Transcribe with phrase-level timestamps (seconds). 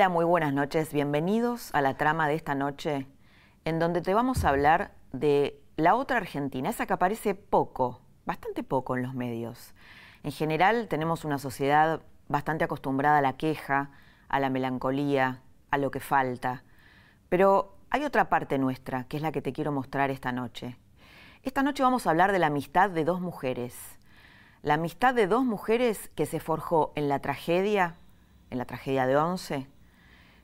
[0.00, 0.94] Hola, muy buenas noches.
[0.94, 3.06] Bienvenidos a la trama de esta noche,
[3.66, 8.62] en donde te vamos a hablar de la otra Argentina, esa que aparece poco, bastante
[8.62, 9.74] poco en los medios.
[10.22, 13.90] En general tenemos una sociedad bastante acostumbrada a la queja,
[14.30, 16.64] a la melancolía, a lo que falta.
[17.28, 20.78] Pero hay otra parte nuestra, que es la que te quiero mostrar esta noche.
[21.42, 23.76] Esta noche vamos a hablar de la amistad de dos mujeres.
[24.62, 27.96] La amistad de dos mujeres que se forjó en la tragedia,
[28.48, 29.68] en la tragedia de Once,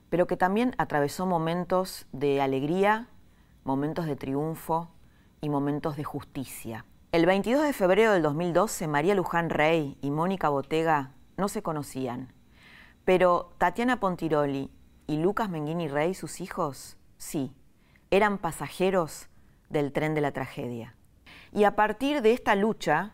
[0.09, 3.07] pero que también atravesó momentos de alegría,
[3.63, 4.89] momentos de triunfo
[5.41, 6.85] y momentos de justicia.
[7.11, 12.33] El 22 de febrero del 2012, María Luján Rey y Mónica Botega no se conocían,
[13.05, 14.71] pero Tatiana Pontiroli
[15.07, 17.53] y Lucas Menghini Rey, sus hijos, sí,
[18.11, 19.29] eran pasajeros
[19.69, 20.95] del tren de la tragedia.
[21.53, 23.13] Y a partir de esta lucha,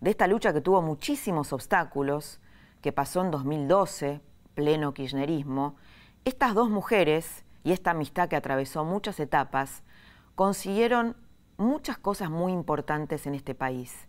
[0.00, 2.40] de esta lucha que tuvo muchísimos obstáculos,
[2.80, 4.20] que pasó en 2012,
[4.54, 5.76] pleno kirchnerismo,
[6.24, 9.82] estas dos mujeres y esta amistad que atravesó muchas etapas
[10.34, 11.16] consiguieron
[11.56, 14.08] muchas cosas muy importantes en este país.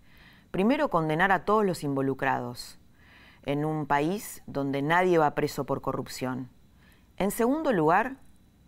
[0.51, 2.79] Primero, condenar a todos los involucrados
[3.45, 6.49] en un país donde nadie va preso por corrupción.
[7.17, 8.17] En segundo lugar,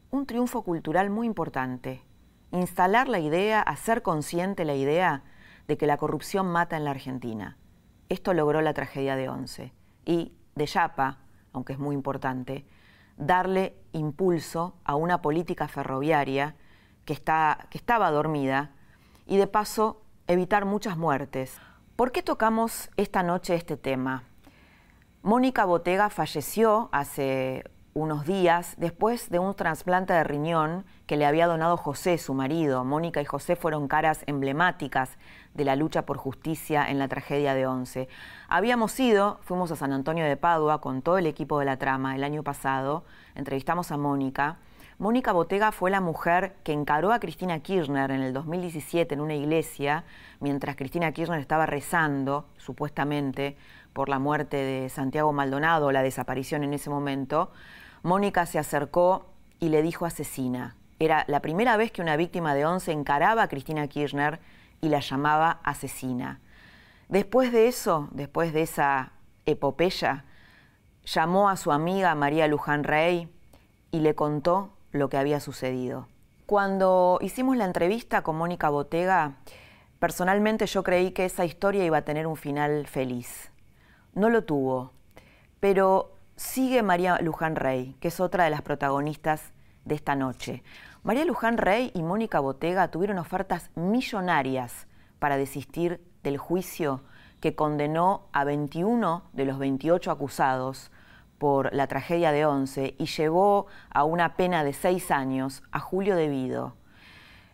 [0.09, 2.01] un triunfo cultural muy importante.
[2.51, 5.23] Instalar la idea, hacer consciente la idea
[5.67, 7.57] de que la corrupción mata en la Argentina.
[8.09, 9.73] Esto logró la tragedia de Once.
[10.05, 11.19] Y de Yapa,
[11.51, 12.65] aunque es muy importante,
[13.17, 16.55] darle impulso a una política ferroviaria
[17.05, 18.71] que, está, que estaba dormida
[19.25, 21.57] y de paso evitar muchas muertes.
[21.95, 24.23] ¿Por qué tocamos esta noche este tema?
[25.21, 27.63] Mónica Botega falleció hace
[27.93, 32.83] unos días después de un trasplante de riñón que le había donado José, su marido.
[32.83, 35.17] Mónica y José fueron caras emblemáticas
[35.53, 38.07] de la lucha por justicia en la tragedia de Once.
[38.47, 42.15] Habíamos ido, fuimos a San Antonio de Padua con todo el equipo de la trama
[42.15, 43.03] el año pasado,
[43.35, 44.57] entrevistamos a Mónica.
[44.97, 49.35] Mónica Botega fue la mujer que encaró a Cristina Kirchner en el 2017 en una
[49.35, 50.03] iglesia,
[50.39, 53.57] mientras Cristina Kirchner estaba rezando, supuestamente,
[53.91, 57.51] por la muerte de Santiago Maldonado, la desaparición en ese momento.
[58.03, 59.25] Mónica se acercó
[59.59, 60.75] y le dijo asesina.
[60.99, 64.39] Era la primera vez que una víctima de Once encaraba a Cristina Kirchner
[64.81, 66.41] y la llamaba asesina.
[67.07, 69.13] Después de eso, después de esa
[69.45, 70.25] epopeya,
[71.05, 73.29] llamó a su amiga María Luján Rey
[73.91, 76.07] y le contó lo que había sucedido.
[76.45, 79.37] Cuando hicimos la entrevista con Mónica Botega,
[79.99, 83.49] personalmente yo creí que esa historia iba a tener un final feliz.
[84.13, 84.91] No lo tuvo,
[85.61, 89.53] pero sigue María Luján Rey, que es otra de las protagonistas
[89.85, 90.63] de esta noche.
[91.03, 94.87] María Luján Rey y Mónica Botega tuvieron ofertas millonarias
[95.19, 97.01] para desistir del juicio
[97.39, 100.91] que condenó a 21 de los 28 acusados
[101.37, 106.15] por la tragedia de Once y llevó a una pena de seis años a Julio
[106.15, 106.75] Devido.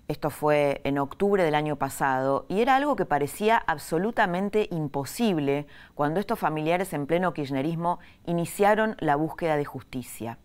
[0.09, 6.19] Esto fue en octubre del año pasado y era algo que parecía absolutamente imposible cuando
[6.19, 10.39] estos familiares en pleno kirchnerismo iniciaron la búsqueda de justicia.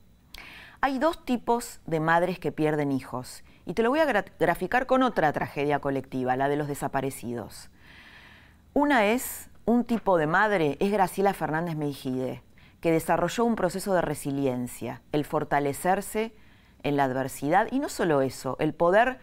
[0.82, 5.02] Hay dos tipos de madres que pierden hijos y te lo voy a graficar con
[5.02, 7.70] otra tragedia colectiva, la de los desaparecidos.
[8.74, 12.42] Una es un tipo de madre, es Graciela Fernández Meijide,
[12.82, 16.34] que desarrolló un proceso de resiliencia, el fortalecerse
[16.82, 19.20] en la adversidad y no solo eso, el poder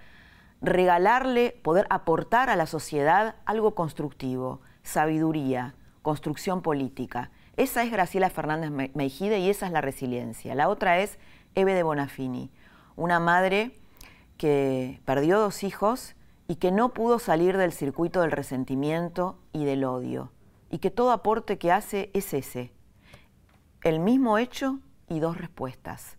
[0.61, 7.31] regalarle, poder aportar a la sociedad algo constructivo, sabiduría, construcción política.
[7.57, 10.55] Esa es Graciela Fernández Meijide y esa es la resiliencia.
[10.55, 11.19] La otra es
[11.55, 12.51] Eve de Bonafini,
[12.95, 13.77] una madre
[14.37, 16.15] que perdió dos hijos
[16.47, 20.31] y que no pudo salir del circuito del resentimiento y del odio,
[20.69, 22.73] y que todo aporte que hace es ese,
[23.83, 26.17] el mismo hecho y dos respuestas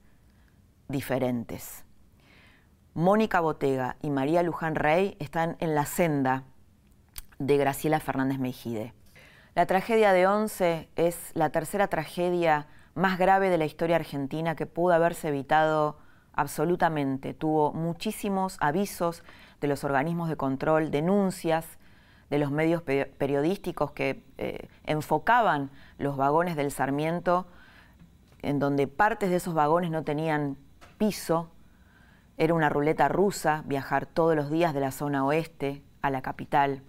[0.89, 1.82] diferentes.
[2.95, 6.45] Mónica Botega y María Luján Rey están en la senda
[7.39, 8.93] de Graciela Fernández Mejide.
[9.55, 14.67] La tragedia de Once es la tercera tragedia más grave de la historia argentina que
[14.67, 15.97] pudo haberse evitado
[16.35, 17.33] absolutamente.
[17.33, 19.23] Tuvo muchísimos avisos
[19.63, 21.65] de los organismos de control, denuncias
[22.29, 27.47] de los medios periodísticos que eh, enfocaban los vagones del Sarmiento,
[28.43, 30.59] en donde partes de esos vagones no tenían
[30.99, 31.52] piso,
[32.37, 36.83] era una ruleta rusa viajar todos los días de la zona oeste a la capital.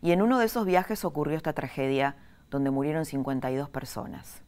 [0.00, 2.16] Y en uno de esos viajes ocurrió esta tragedia
[2.50, 4.42] donde murieron 52 personas.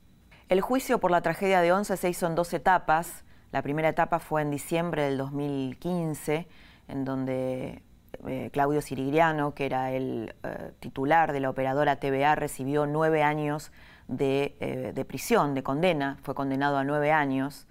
[0.49, 3.25] El juicio por la tragedia de Once se hizo en dos etapas.
[3.50, 6.46] La primera etapa fue en diciembre del 2015,
[6.88, 7.82] en donde
[8.26, 13.73] eh, Claudio Sirigliano, que era el eh, titular de la operadora TVA, recibió nueve años
[14.06, 17.67] de, eh, de, prisión, de condena, fue condenado a nueve años.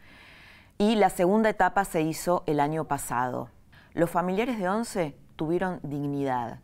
[0.77, 3.49] Y la segunda etapa se hizo el año pasado.
[3.93, 6.59] Los familiares de Once tuvieron dignidad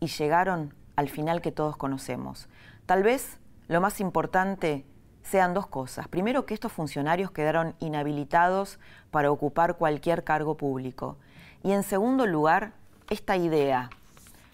[0.00, 2.48] y llegaron al final que todos conocemos.
[2.86, 3.38] Tal vez
[3.68, 4.84] lo más importante
[5.22, 6.08] sean dos cosas.
[6.08, 8.78] Primero, que estos funcionarios quedaron inhabilitados
[9.10, 11.16] para ocupar cualquier cargo público.
[11.62, 12.72] Y en segundo lugar,
[13.10, 13.90] esta idea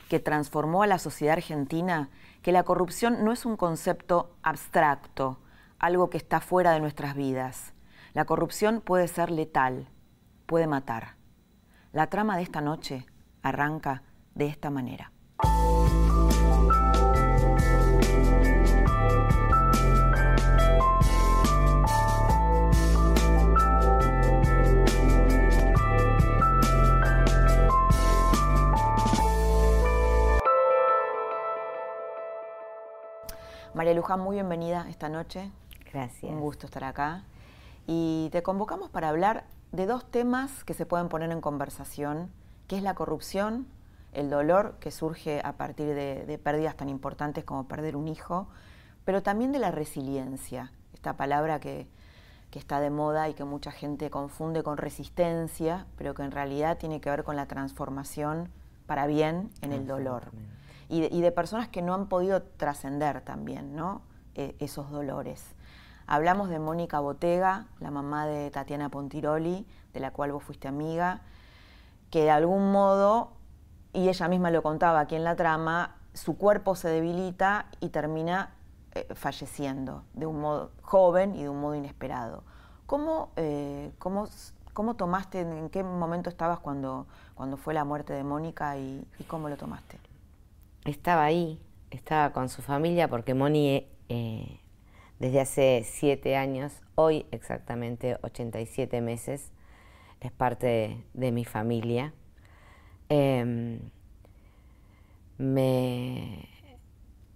[0.08, 2.10] que transformó a la sociedad argentina,
[2.42, 5.38] que la corrupción no es un concepto abstracto,
[5.78, 7.72] algo que está fuera de nuestras vidas.
[8.14, 9.88] La corrupción puede ser letal,
[10.46, 11.16] puede matar.
[11.92, 13.06] La trama de esta noche
[13.42, 14.02] arranca
[14.34, 15.12] de esta manera.
[33.74, 35.52] María Luján, muy bienvenida esta noche.
[35.92, 36.32] Gracias.
[36.32, 37.22] Un gusto estar acá.
[37.88, 42.30] Y te convocamos para hablar de dos temas que se pueden poner en conversación,
[42.66, 43.66] que es la corrupción,
[44.12, 48.46] el dolor que surge a partir de, pérdidas tan importantes como perder un hijo,
[49.06, 51.88] pero también de la resiliencia, esta palabra que,
[52.50, 56.76] que está de moda y que mucha gente confunde con resistencia, pero que en realidad
[56.76, 58.50] tiene que ver con la transformación
[58.86, 60.30] para bien en el dolor
[60.88, 64.02] y de, personas que no han podido trascender también ¿no?
[64.34, 65.54] E, esos dolores.
[66.08, 71.20] Hablamos de Mónica Botega, la mamá de Tatiana Pontiroli, de la cual vos fuiste amiga,
[72.10, 73.32] que de algún modo,
[73.92, 78.54] y ella misma lo contaba aquí en la trama, su cuerpo se debilita y termina
[78.94, 82.42] eh, falleciendo de un modo joven y de un modo inesperado.
[82.86, 84.26] ¿Cómo, eh, cómo,
[84.72, 89.48] cómo tomaste, en qué momento estabas cuando, cuando fue la muerte de Mónica y cómo
[89.48, 90.00] lo tomaste?
[90.90, 91.60] estaba ahí,
[91.90, 94.60] estaba con su familia porque Moni eh,
[95.18, 99.52] desde hace siete años, hoy exactamente 87 meses,
[100.20, 102.12] es parte de, mi familia.
[103.08, 103.80] Em,
[105.38, 106.48] me,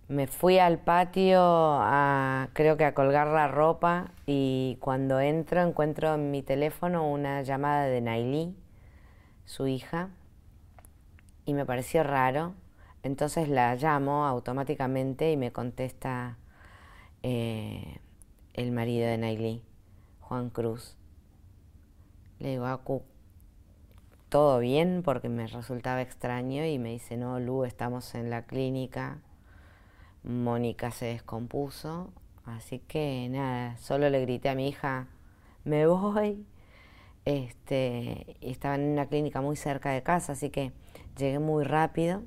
[0.08, 6.14] me fui al patio a, creo que a colgar la ropa y cuando entro encuentro
[6.14, 8.56] en mi teléfono una llamada de Nailí,
[9.44, 10.11] su hija,
[11.44, 12.55] y me pareció raro
[13.02, 16.37] entonces la llamo automáticamente y me contesta
[17.23, 17.99] eh,
[18.55, 19.63] el marido de Nailí,
[20.21, 20.97] Juan Cruz.
[22.39, 23.03] Le digo, Acu,
[24.29, 25.03] ¿todo bien?
[25.05, 29.19] Porque me resultaba extraño y me dice, no, Lu, estamos en la clínica.
[30.25, 32.13] Mónica se descompuso,
[32.45, 35.09] así que nada, solo le grité a mi hija,
[35.65, 36.47] me voy.
[37.25, 40.73] Este, estaba en una clínica muy cerca de casa, así que
[41.17, 42.23] llegué muy rápido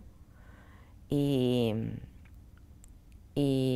[1.09, 1.73] y,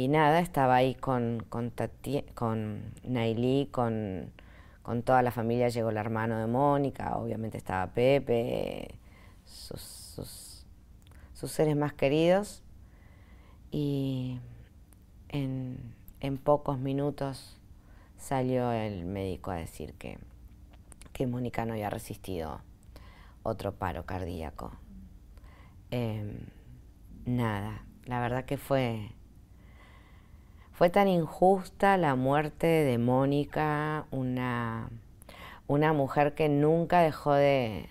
[0.10, 1.72] nada, estaba ahí con, con,
[2.36, 4.32] con Nailí, con,
[5.06, 8.96] toda la familia, llegó el hermano de Mónica, obviamente estaba Pepe,
[9.46, 10.66] sus, sus,
[11.34, 12.64] sus seres más queridos.
[13.72, 14.40] Y
[15.30, 17.60] en, en, pocos minutos
[18.18, 20.18] salió el médico a decir que,
[21.14, 22.62] que Mónica no había resistido
[23.44, 24.72] otro paro cardíaco.
[25.92, 26.48] Em,
[27.26, 29.12] nada, la verdad que fue
[30.80, 34.90] fue tan injusta la muerte de Mónica, una,
[35.68, 37.90] una mujer que nunca dejó de,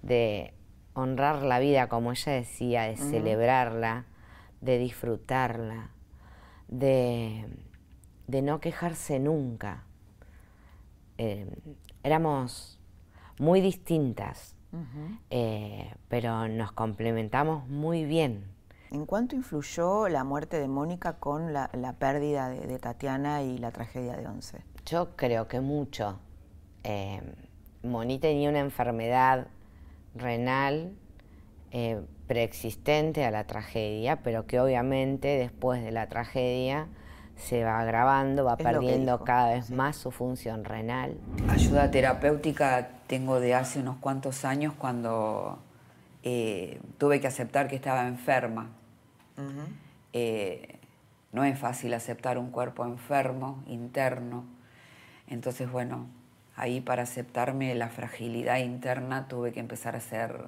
[0.00, 0.54] de,
[0.94, 4.06] honrar la vida, como ella decía, de celebrarla,
[4.62, 5.90] de disfrutarla,
[6.68, 7.44] de,
[8.28, 9.84] de no quejarse nunca.
[11.18, 11.54] Eh,
[12.02, 12.78] éramos
[13.38, 14.56] muy distintas,
[15.28, 18.51] eh, pero nos complementamos muy bien.
[18.92, 21.68] ¿En cuánto influyó la muerte de Mónica con la,
[21.98, 24.58] pérdida de, Tatiana y la tragedia de Once?
[24.84, 26.18] Yo creo que mucho.
[26.84, 27.22] Eh,
[27.82, 29.46] Moni tenía una enfermedad
[30.14, 30.92] renal
[31.70, 36.86] eh, preexistente a la tragedia, pero que obviamente después de la tragedia
[37.36, 41.16] se va agravando, va perdiendo cada vez más su función renal.
[41.48, 45.60] Ayuda terapéutica tengo de hace unos cuantos años cuando
[46.24, 48.68] eh, tuve que aceptar que estaba enferma
[50.12, 50.78] Eh,
[51.32, 54.44] no es fácil aceptar un cuerpo enfermo, interno.
[55.26, 56.06] Entonces, bueno,
[56.56, 60.44] ahí para aceptarme la fragilidad interna tuve que empezar a hacer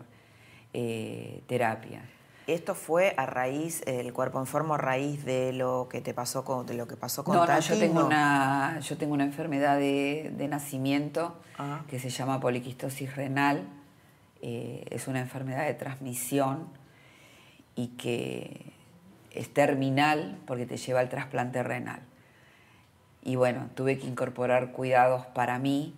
[0.74, 2.02] eh, terapia.
[2.46, 6.66] ¿Esto fue a raíz, el cuerpo enfermo, a raíz de lo que te pasó con,
[6.66, 7.70] de lo que pasó con no, Tati?
[7.70, 11.80] No, yo tengo, Una, yo tengo una enfermedad de, nacimiento ah.
[11.88, 13.66] que se llama poliquistosis renal.
[14.42, 16.68] Eh, es una enfermedad de transmisión
[17.76, 18.74] y que
[19.35, 22.00] es terminal porque te lleva al trasplante renal.
[23.23, 25.95] Y bueno, tuve que incorporar cuidados para mí,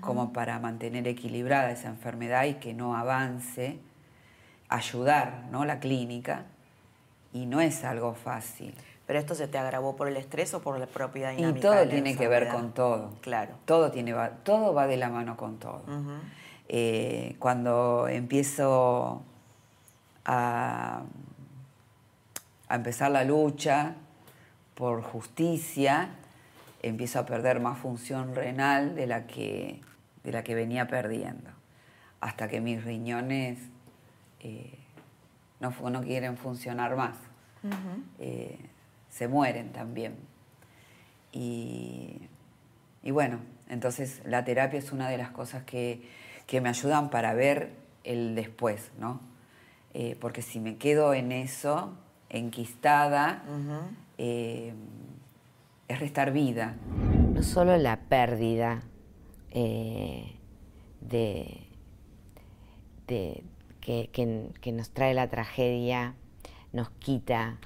[0.00, 3.78] como para mantener equilibrada esa enfermedad y que no avance
[4.68, 5.64] ayudar ¿no?
[5.64, 6.44] la clínica
[7.32, 8.74] y no es algo fácil.
[9.06, 11.58] ¿Pero esto se te agravó por el estrés o por la propia dinámica?
[11.58, 13.10] Y todo tiene que ver con todo.
[13.20, 13.54] Claro.
[13.64, 14.14] Todo, tiene,
[14.44, 15.82] todo va de la mano con todo.
[16.68, 19.22] Eh, cuando empiezo
[20.24, 21.02] a,
[22.72, 23.96] a empezar la lucha
[24.74, 26.08] por justicia,
[26.80, 29.82] empiezo a perder más función renal de la que,
[30.24, 31.50] de la que venía perdiendo.
[32.22, 33.58] Hasta que mis riñones
[34.40, 34.78] eh,
[35.60, 37.18] no, no, quieren funcionar más.
[38.18, 38.58] Eh,
[39.10, 40.16] se mueren también.
[41.30, 42.26] Y,
[43.02, 46.08] bueno, entonces la terapia es una de las cosas que,
[46.50, 47.74] me ayudan para ver
[48.04, 49.20] el después, ¿no?
[49.92, 51.98] Eh, porque si me quedo en eso,
[52.32, 53.42] enquistada,
[54.18, 56.76] es restar vida.
[57.32, 58.82] No solo la pérdida
[59.52, 60.32] de,
[63.06, 63.44] de,
[63.80, 66.14] que, nos trae la tragedia
[66.72, 67.58] nos quita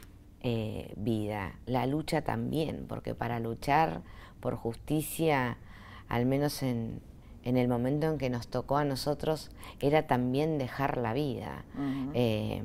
[0.42, 1.54] eh, vida.
[1.66, 4.02] La lucha también, porque para luchar
[4.40, 5.58] por justicia,
[6.08, 7.00] al menos en,
[7.44, 11.64] el momento en que nos tocó a nosotros, era también dejar la vida.
[12.14, 12.62] Eh,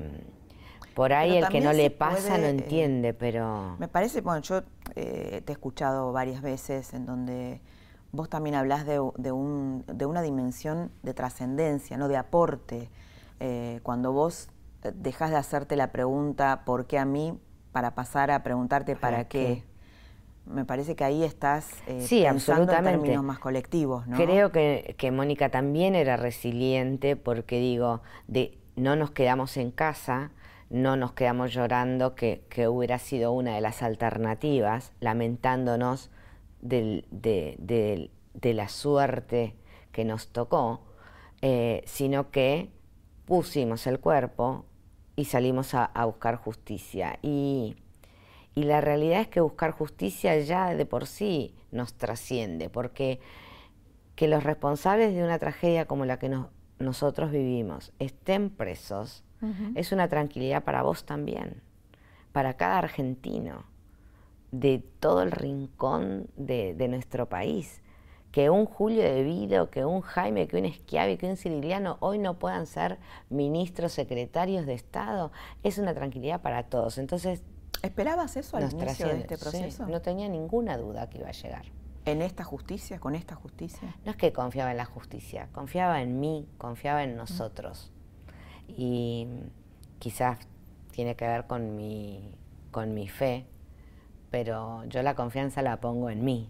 [0.94, 3.76] por ahí el que no le pasa no eh, entiende, pero...
[3.80, 7.62] Me parece, bueno, yo te he escuchado varias veces en donde
[8.12, 12.08] vos también hablas de, de, un, de una dimensión de trascendencia, ¿no?
[12.08, 12.90] de aporte
[13.40, 14.50] eh, cuando vos
[14.84, 17.38] eh, dejas de hacerte la pregunta ¿por qué a mí?
[17.72, 19.64] para pasar a preguntarte ¿para, qué?
[20.46, 24.18] Me parece que ahí estás eh, sí, pensando en términos más colectivos, ¿no?
[24.18, 30.32] Creo que, que Mónica también era resiliente porque digo, de no nos quedamos en casa,
[30.72, 36.10] no nos quedamos llorando, que, hubiera sido una de las alternativas, lamentándonos
[36.62, 38.10] de,
[38.42, 39.56] la suerte
[39.92, 40.82] que nos tocó,
[41.86, 42.70] sino que
[43.26, 44.66] pusimos el cuerpo
[45.18, 47.20] y salimos a, buscar justicia.
[47.22, 47.76] Y,
[48.56, 53.20] la realidad es que buscar justicia ya de por sí nos trasciende, porque
[54.16, 56.30] que los responsables de una tragedia como la que
[56.80, 59.24] nosotros vivimos estén presos
[59.76, 61.62] es una tranquilidad para vos también,
[62.32, 63.66] para cada argentino,
[64.52, 67.82] de todo el rincón de, de nuestro país
[68.32, 72.18] que un Julio de Vido, que un Jaime, que un Schiavi, que un Ciriliano hoy
[72.18, 72.98] no puedan ser
[73.30, 75.32] ministros, secretarios de Estado,
[75.64, 76.98] es una tranquilidad para todos.
[76.98, 77.44] Entonces,
[77.84, 79.86] ¿esperabas eso al inicio de este proceso?
[79.88, 81.66] no tenía ninguna duda que iba a llegar.
[82.06, 83.96] ¿En esta justicia, con esta justicia?
[84.06, 87.92] No es que confiaba en la justicia, confiaba en mí, confiaba en nosotros.
[88.68, 89.28] Y
[90.00, 90.38] quizás
[90.92, 92.36] tiene que ver con mi,
[92.72, 93.46] con mi fe,
[94.30, 96.50] pero yo la confianza la pongo en mí,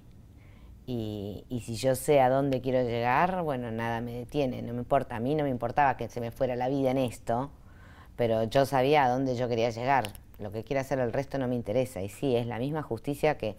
[0.85, 5.15] y, si yo sé a dónde quiero llegar, bueno, nada me detiene, no me importa.
[5.15, 7.51] A mí no me importaba que se me fuera la vida en esto,
[8.15, 10.11] pero yo sabía a dónde yo quería llegar.
[10.39, 12.01] Lo que quiera hacer el resto no me interesa.
[12.01, 13.55] Y sí, es la misma justicia que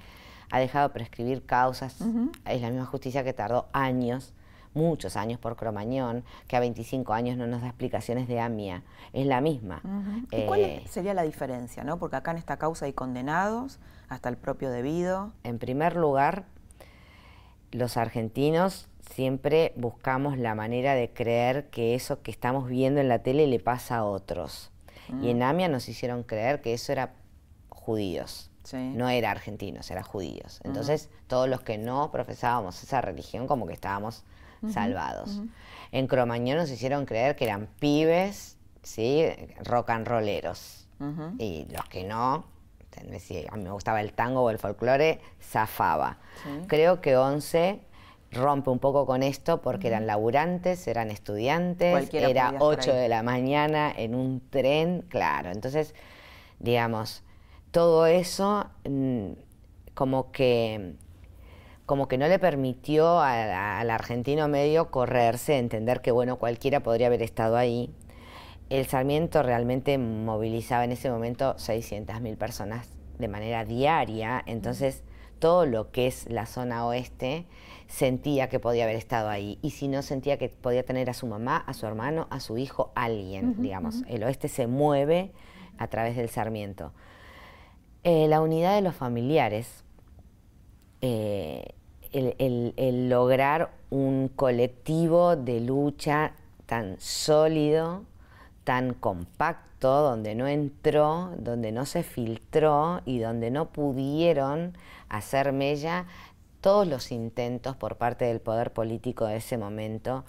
[0.50, 1.98] ha dejado prescribir causas,
[2.44, 4.34] es la misma justicia que tardó años,
[4.74, 8.82] muchos años por Cromañón, que a 25 años no nos da explicaciones de AMIA.
[9.12, 9.82] Es la misma.
[10.30, 11.84] ¿Y cuál eh, sería la diferencia?
[11.84, 11.98] ¿no?
[11.98, 15.32] Porque acá en esta causa hay condenados, hasta el propio debido.
[15.42, 16.44] En primer lugar,
[17.70, 23.20] los argentinos siempre buscamos la manera de creer que eso que estamos viendo en la
[23.20, 24.70] tele le pasa a otros.
[25.20, 25.42] Y en mm.
[25.42, 27.14] AMIA nos hicieron creer que eso era
[27.68, 28.50] judíos.
[28.72, 30.60] No era argentinos, era judíos.
[30.62, 34.24] Entonces, todos los que no profesábamos esa religión, como que estábamos
[34.70, 35.40] salvados.
[35.90, 39.26] En Cromañón nos hicieron creer que eran pibes, ¿sí?
[39.64, 40.86] rock and rolleros.
[41.38, 42.44] Y los que no,
[43.18, 46.18] si a mí me gustaba el tango o el folclore, zafaba.
[46.68, 47.80] Creo que Once
[48.30, 53.92] rompe un poco con esto porque eran laburantes, eran estudiantes, era 8 de la mañana
[53.94, 55.50] en un tren, claro.
[55.50, 55.94] Entonces,
[56.58, 57.22] digamos,
[57.72, 59.32] todo eso mm,
[59.94, 60.94] como que
[61.86, 67.22] como que no le permitió al argentino medio correrse, entender que bueno, cualquiera podría haber
[67.22, 67.90] estado ahí.
[68.70, 75.02] el Sarmiento realmente movilizaba en ese momento 600.000 personas de manera diaria, entonces
[75.38, 77.46] todo lo que es la zona oeste
[77.88, 81.26] sentía que podía haber estado ahí y si no sentía que podía tener a su
[81.26, 84.02] mamá, a su hermano, a su hijo, alguien, digamos.
[84.08, 85.32] El oeste se mueve
[85.78, 86.92] a través del Sarmiento.
[88.04, 89.81] Eh, la unidad de los familiares,
[92.12, 96.32] eh, el lograr un colectivo de lucha
[96.66, 98.04] tan sólido,
[98.64, 104.76] tan compacto, donde no entró, donde no se filtró y donde no pudieron
[105.08, 106.06] hacer mella
[106.60, 110.24] todos los intentos por parte del poder político de ese momento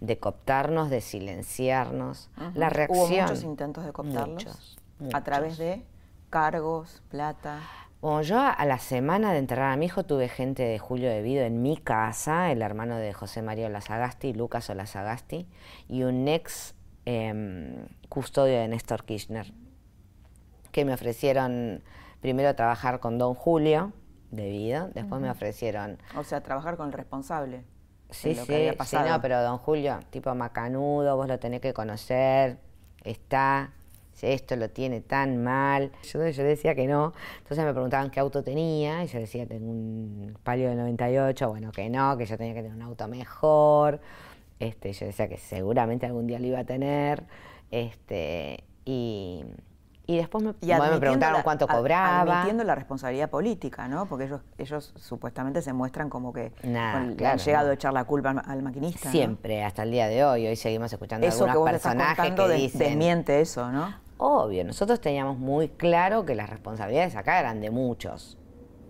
[0.00, 2.28] de cooptarnos, de silenciarnos.
[2.54, 3.06] La reacción.
[3.06, 4.78] Hubo muchos intentos de cooptarlos.
[5.12, 5.84] A través de
[6.28, 7.60] cargos, plata.
[8.00, 11.22] Bueno, yo a la semana de enterrar a mi hijo tuve gente de Julio de
[11.22, 15.46] Vido en mi casa, el hermano de José María Olazagasti, Lucas Olazagasti,
[15.88, 16.76] y un ex
[17.08, 19.52] Em, custodio de Néstor Kirchner,
[20.72, 21.84] que me ofrecieron
[22.20, 23.92] primero trabajar con don Julio,
[24.32, 25.98] debido, después me ofrecieron...
[26.16, 27.62] O sea, trabajar con el responsable.
[28.10, 32.58] Sí, sí, sí, no, pero don Julio, tipo macanudo, vos lo tenés que conocer,
[33.04, 33.70] está,
[34.22, 35.92] esto lo tiene tan mal.
[36.02, 39.70] Yo, yo decía que no, entonces me preguntaban qué auto tenía, y yo decía, tengo
[39.70, 44.00] un palio del 98, bueno, que no, que yo tenía que tener un auto mejor.
[44.58, 47.24] Este, yo decía que seguramente algún día lo iba a tener.
[47.70, 49.44] Este, y,
[50.06, 52.40] después me, me preguntaron cuánto cobraba.
[52.40, 54.06] Admitiendo la responsabilidad política, ¿no?
[54.06, 58.62] Porque ellos, ellos supuestamente se muestran como que han llegado a echar la culpa al,
[58.62, 59.10] maquinista.
[59.10, 60.46] Siempre, hasta el día de hoy.
[60.46, 62.78] Hoy seguimos escuchando eso algunos que personajes que dicen...
[62.78, 64.05] desmiente eso, ¿no?
[64.18, 68.38] Obvio, nosotros teníamos muy claro que las responsabilidades acá eran de muchos.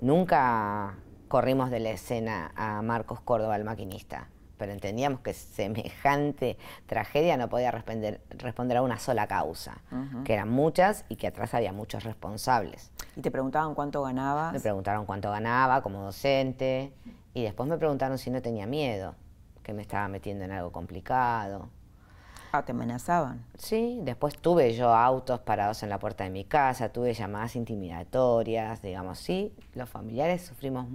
[0.01, 6.57] Nunca corrimos de la escena a Marcos Córdoba, el maquinista pero entendíamos que semejante
[6.87, 9.79] tragedia no podía responder, responder a una sola causa,
[10.25, 12.91] que eran muchas y que atrás había muchos responsables.
[13.17, 14.53] ¿Y te preguntaban cuánto ganabas?
[14.53, 16.93] Me preguntaron cuánto ganaba como docente
[17.35, 19.15] y después me preguntaron si no tenía miedo,
[19.63, 21.69] que me estaba metiendo en algo complicado.
[22.57, 23.45] Ah, te amenazaban.
[23.59, 28.81] Sí, después tuve yo autos parados en la puerta de mi casa, tuve llamadas intimidatorias,
[28.81, 30.87] digamos, sí, los familiares sufrimos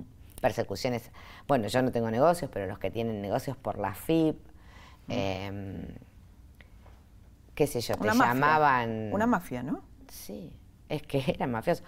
[0.42, 1.12] persecuciones.
[1.48, 4.40] Bueno, yo no tengo negocios, pero los que tienen negocios por la FIP,
[5.08, 5.86] em,
[7.54, 9.14] qué sé yo, te llamaban...
[9.14, 9.84] Una mafia, ¿no?
[10.08, 10.52] Sí,
[10.90, 11.84] es que eran mafiosos.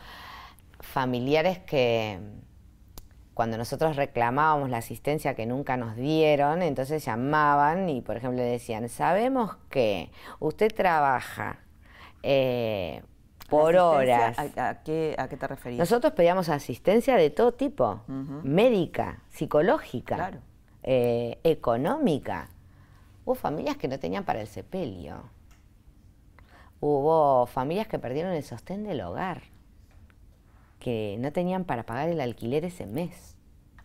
[0.82, 2.20] Familiares que
[3.34, 8.88] cuando nosotros reclamábamos la asistencia que nunca nos dieron, entonces llamaban y, por ejemplo, decían,
[8.90, 11.60] sabemos que usted trabaja
[12.22, 13.02] eh,
[13.50, 14.38] por horas.
[14.38, 15.80] ¿a, qué, ¿A, qué, te referías?
[15.80, 20.32] Nosotros pedíamos asistencia de todo tipo, médica, psicológica,
[20.84, 22.50] eh, económica.
[23.26, 25.24] Hubo familias que no tenían para el sepelio.
[26.80, 29.44] Hubo familias que perdieron el sostén del hogar,
[30.84, 33.36] que no tenían para pagar el alquiler ese mes.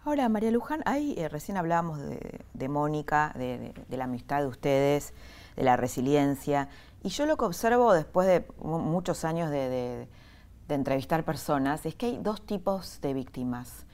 [0.05, 5.13] Ahora, María Luján, ahí eh, recién hablábamos de, Mónica, de, la amistad de ustedes,
[5.57, 6.69] de la resiliencia.
[7.03, 10.09] Y yo lo que observo después de muchos años de,
[10.69, 13.87] entrevistar personas es que hay dos tipos de víctimas.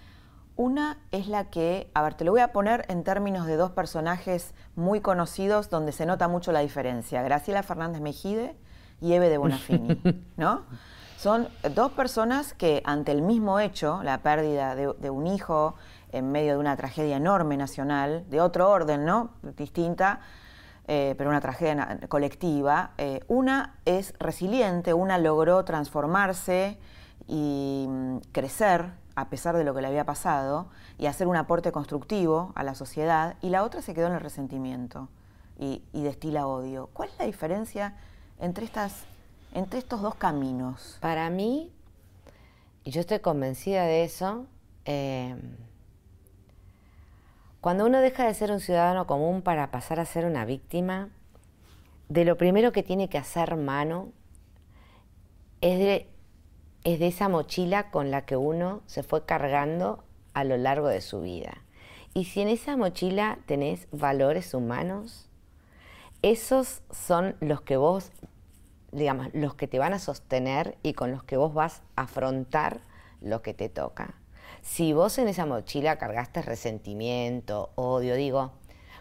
[0.57, 3.73] Una es la que, a ver, te lo voy a poner en términos de dos
[3.73, 8.57] personajes muy conocidos donde se nota mucho la diferencia, Graciela Fernández Mejide
[9.01, 10.01] y Eve de Bonafini,
[10.37, 10.63] ¿no?
[11.25, 15.75] Son dos personas que ante el mismo hecho, la pérdida de, un hijo
[16.13, 19.31] en medio de una tragedia enorme nacional, de otro orden, ¿no?
[19.57, 20.21] Distinta,
[20.87, 22.91] eh, pero una tragedia colectiva.
[22.99, 26.77] Eh, una es resiliente, una logró transformarse
[27.27, 31.73] y mm, crecer a pesar de lo que le había pasado y hacer un aporte
[31.73, 35.09] constructivo a la sociedad, y la otra se quedó en el resentimiento
[35.59, 36.91] y, destila odio.
[36.93, 37.97] ¿Cuál es la diferencia
[38.39, 39.07] entre, estas,
[39.55, 40.99] entre estos dos caminos?
[41.01, 41.73] Para mí,
[42.85, 44.47] y yo estoy convencida de eso,
[44.85, 45.37] eh,
[47.61, 51.09] cuando uno deja de ser un ciudadano común para pasar a ser una víctima,
[52.11, 54.13] de lo primero que tiene que hacer mano
[55.63, 56.11] es de,
[56.85, 61.01] es de esa mochila con la que uno se fue cargando a lo largo de
[61.01, 61.63] su vida.
[62.13, 65.31] Y si en esa mochila tenés valores humanos,
[66.21, 68.13] esos son los que vos,
[68.95, 72.81] digamos, los que te van a sostener y con los que vos vas a afrontar
[73.21, 74.15] lo que te toca.
[74.63, 78.53] Si vos en esa mochila cargaste resentimiento, odio, digo,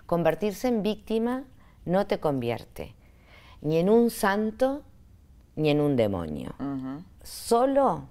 [0.05, 1.45] convertirse en víctima
[1.85, 2.95] no te convierte
[3.61, 4.83] ni en un santo
[5.55, 6.53] ni en un demonio.
[7.23, 8.09] Solo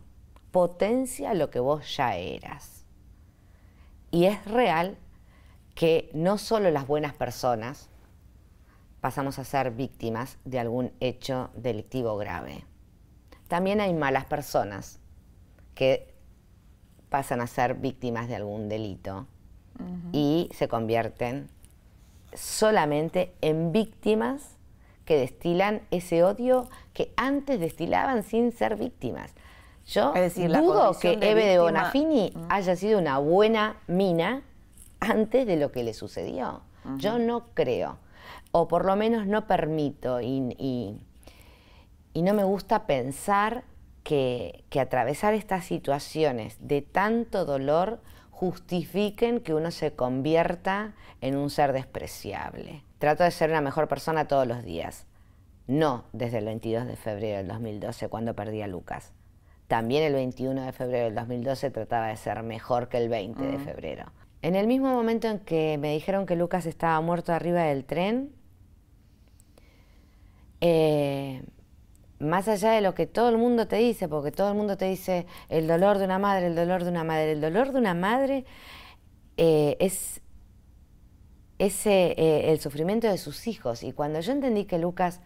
[0.51, 2.85] potencia lo que vos ya eras.
[4.11, 4.97] Y es real
[5.75, 7.89] que no solo las buenas personas
[9.03, 12.65] pasamos a ser víctimas de algún hecho delictivo grave.
[13.49, 15.01] También hay malas personas
[15.75, 16.15] que
[17.11, 19.27] pasan a ser víctimas de algún delito
[20.13, 21.49] y se convierten
[22.33, 24.57] solamente en víctimas
[25.05, 29.35] que destilan ese odio que antes destilaban sin ser víctimas.
[29.85, 34.43] Yo dudo que Eve de Bonafini haya sido una buena mina
[35.01, 36.63] antes de lo que le sucedió.
[36.99, 37.99] Yo no creo,
[38.51, 40.55] o por lo menos no permito y,
[42.15, 43.65] y, no me gusta pensar
[44.05, 51.51] que, que atravesar estas situaciones de tanto dolor justifiquen que uno se convierta en un
[51.51, 52.83] ser despreciable.
[52.99, 55.07] Trato de ser una mejor persona todos los días,
[55.67, 59.13] no desde el 22 de febrero del 2012 cuando perdí a Lucas.
[59.69, 63.59] También el 21 de febrero del 2012 trataba de ser mejor que el 20 de
[63.59, 63.65] mm.
[63.65, 64.05] febrero.
[64.43, 68.35] En el mismo momento en que me dijeron que Lucas estaba muerto arriba del tren,
[70.61, 71.45] eh,
[72.19, 74.87] más allá de lo que todo el mundo te dice, porque todo el mundo te
[74.87, 77.95] dice el dolor de una madre, el dolor de una madre, el dolor de una
[77.95, 78.45] madre
[79.37, 80.21] eh, es
[81.59, 83.85] ese, eh, el sufrimiento de sus hijos.
[83.85, 85.21] Y cuando yo entendí que Lucas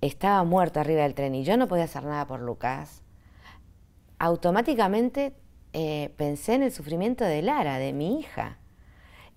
[0.00, 3.02] estaba muerto arriba del tren y yo no podía hacer nada por Lucas,
[4.18, 5.34] automáticamente
[5.72, 8.58] eh, pensé en el sufrimiento de Lara, de mi hija.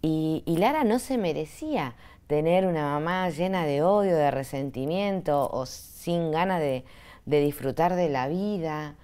[0.01, 1.95] Y, Lara no se merecía
[2.27, 6.83] tener una mamá llena de odio, de resentimiento o sin ganas de,
[7.25, 8.95] disfrutar de la vida.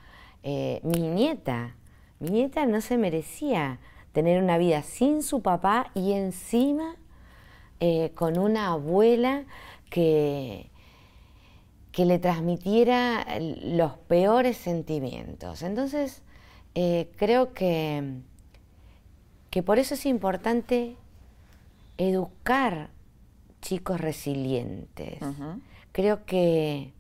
[0.43, 1.75] Eh, mi nieta,
[2.19, 3.79] mi nieta no se merecía
[4.11, 6.95] tener una vida sin su papá y encima
[7.79, 9.43] eh, con una abuela
[9.89, 10.71] que,
[11.91, 15.61] que le transmitiera los peores sentimientos.
[15.61, 16.23] Entonces,
[16.79, 18.03] eh, creo que,
[19.49, 20.95] que por eso es importante
[21.97, 22.91] educar
[23.63, 25.17] chicos resilientes.
[25.91, 26.93] Creo que,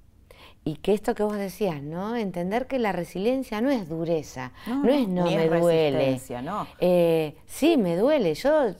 [0.65, 2.15] y que esto que vos decías, ¿no?
[2.15, 6.19] Entender que la resiliencia no es dureza, no, es no me duele.
[6.41, 6.65] ¿no?
[6.79, 8.33] Eh, sí, me duele.
[8.33, 8.73] Yo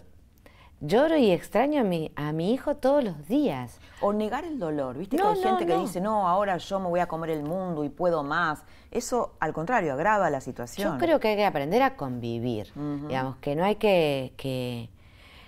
[0.81, 3.79] lloro y extraño a mi, a mi hijo todos los días.
[4.01, 5.17] O negar el dolor, ¿viste?
[5.17, 7.89] que hay gente que dice, no, ahora yo me voy a comer el mundo y
[7.89, 8.63] puedo más.
[8.91, 10.93] Eso, al contrario, agrava la situación.
[10.93, 12.71] Yo creo que hay que aprender a convivir.
[13.07, 14.89] Digamos, que no hay que, que,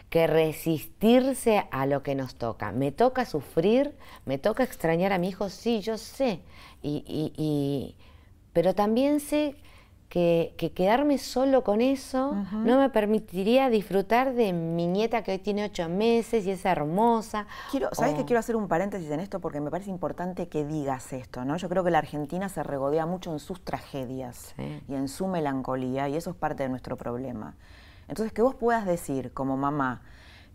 [0.09, 2.71] que, resistirse a lo que nos toca.
[2.71, 6.41] Me toca sufrir, me toca extrañar a mi hijo, sí, yo sé.
[6.81, 7.95] y, y
[8.53, 9.55] pero también sé
[10.09, 15.63] que, quedarme solo con eso no me permitiría disfrutar de mi nieta que hoy tiene
[15.63, 17.45] ocho meses y es hermosa.
[17.69, 19.39] Quiero, ¿Sabes que quiero hacer un paréntesis en esto?
[19.39, 21.57] Porque me parece importante que digas esto, ¿no?
[21.57, 24.55] Yo creo que la Argentina se regodea mucho en sus tragedias
[24.87, 27.55] y en su melancolía y eso es parte de nuestro problema.
[28.07, 30.01] Entonces, que vos puedas decir como mamá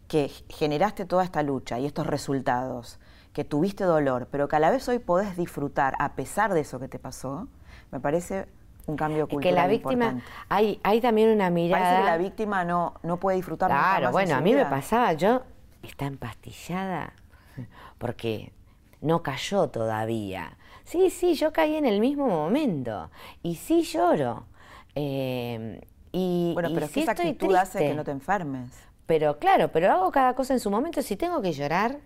[0.09, 2.99] que generaste toda esta lucha y estos resultados,
[3.33, 6.79] que tuviste dolor, pero que a la vez hoy podés disfrutar a pesar de eso
[6.79, 7.49] que te pasó,
[7.91, 8.47] me parece
[8.87, 9.43] un cambio cultural.
[9.43, 11.83] Que la víctima, hay, hay también una mirada.
[11.83, 15.43] Parece que la víctima no, no puede disfrutar Claro, bueno, a mí me pasaba, yo
[15.83, 17.13] está empastillada
[17.99, 18.53] porque
[19.01, 20.57] no cayó todavía.
[20.85, 23.11] Sí, sí, yo caí en el mismo momento
[23.43, 24.47] y sí lloro.
[24.95, 25.81] Eh,
[26.13, 28.71] y, bueno, pero sí esa actitud hace que no te enfermes.
[29.07, 31.03] Pero claro, pero hago cada cosa en su momento.
[31.03, 31.99] Si tengo que llorar,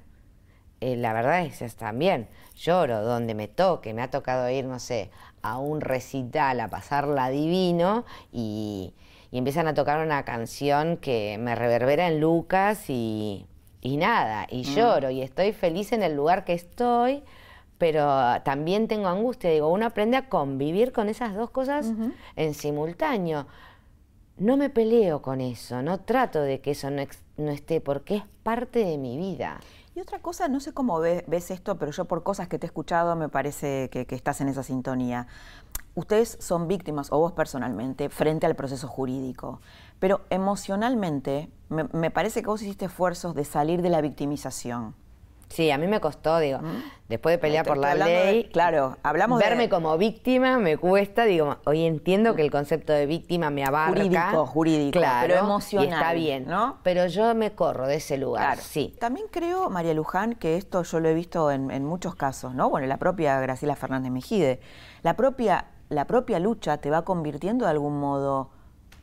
[0.81, 3.95] eh, la verdad es que también lloro donde me toque.
[3.95, 5.11] Me ha tocado ir, no sé,
[5.43, 8.93] a un recital a pasarla divino y,
[9.31, 13.47] empiezan a tocar una canción que me reverbera en Lucas y,
[13.83, 14.75] nada, y mm.
[14.75, 17.23] lloro y estoy feliz en el lugar que estoy,
[17.77, 19.51] pero también tengo angustia.
[19.51, 21.93] Digo, uno aprende a convivir con esas dos cosas
[22.37, 23.47] en simultáneo.
[24.39, 28.85] No me peleo con eso, no trato de que eso no esté, porque es parte
[28.85, 29.61] de mi vida.
[29.99, 32.69] Y otra cosa, no sé cómo ves, esto, pero yo por cosas que te he
[32.69, 35.27] escuchado me parece que, estás en esa sintonía.
[35.97, 39.61] Ustedes son víctimas, o vos personalmente, frente al proceso jurídico,
[39.99, 44.95] pero emocionalmente me parece que vos hiciste esfuerzos de salir de la victimización.
[45.49, 46.61] Sí, a mí me costó, digo,
[47.09, 51.87] después de pelear por la ley, claro, hablamos verme como víctima me cuesta, digo, hoy
[51.87, 53.97] entiendo que el concepto de víctima me abarca.
[53.97, 55.89] Jurídico, jurídico, claro, pero emocional.
[55.89, 56.79] Y está bien, ¿no?
[56.83, 58.95] Pero yo me corro de ese lugar, sí.
[59.01, 62.69] También creo, María Luján, que esto yo lo he visto en, en muchos casos, ¿no?
[62.69, 64.61] Bueno, la propia Graciela Fernández Mejide,
[65.03, 68.51] la propia, la propia lucha te va convirtiendo de algún modo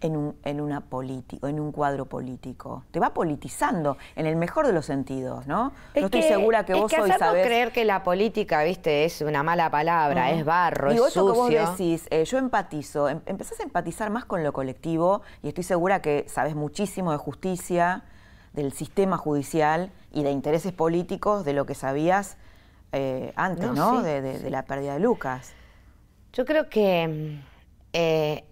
[0.05, 2.83] en un, en una político, en un cuadro político.
[2.91, 5.73] Te va politizando, en el mejor de los sentidos, ¿no?
[5.95, 7.45] no estoy segura que vos que hoy sabés...
[7.45, 11.47] creer que la política, viste, es una mala palabra, es barro, es sucio.
[11.47, 15.49] que vos decís, eh, yo empatizo, em, empezás a empatizar más con lo colectivo y
[15.49, 18.03] estoy segura que sabes muchísimo de justicia,
[18.53, 22.37] del sistema judicial y de intereses políticos de lo que sabías
[22.91, 24.01] eh, antes, ¿no?
[24.01, 25.53] de, la pérdida de Lucas.
[26.31, 27.39] Yo creo que
[27.91, 28.43] eh,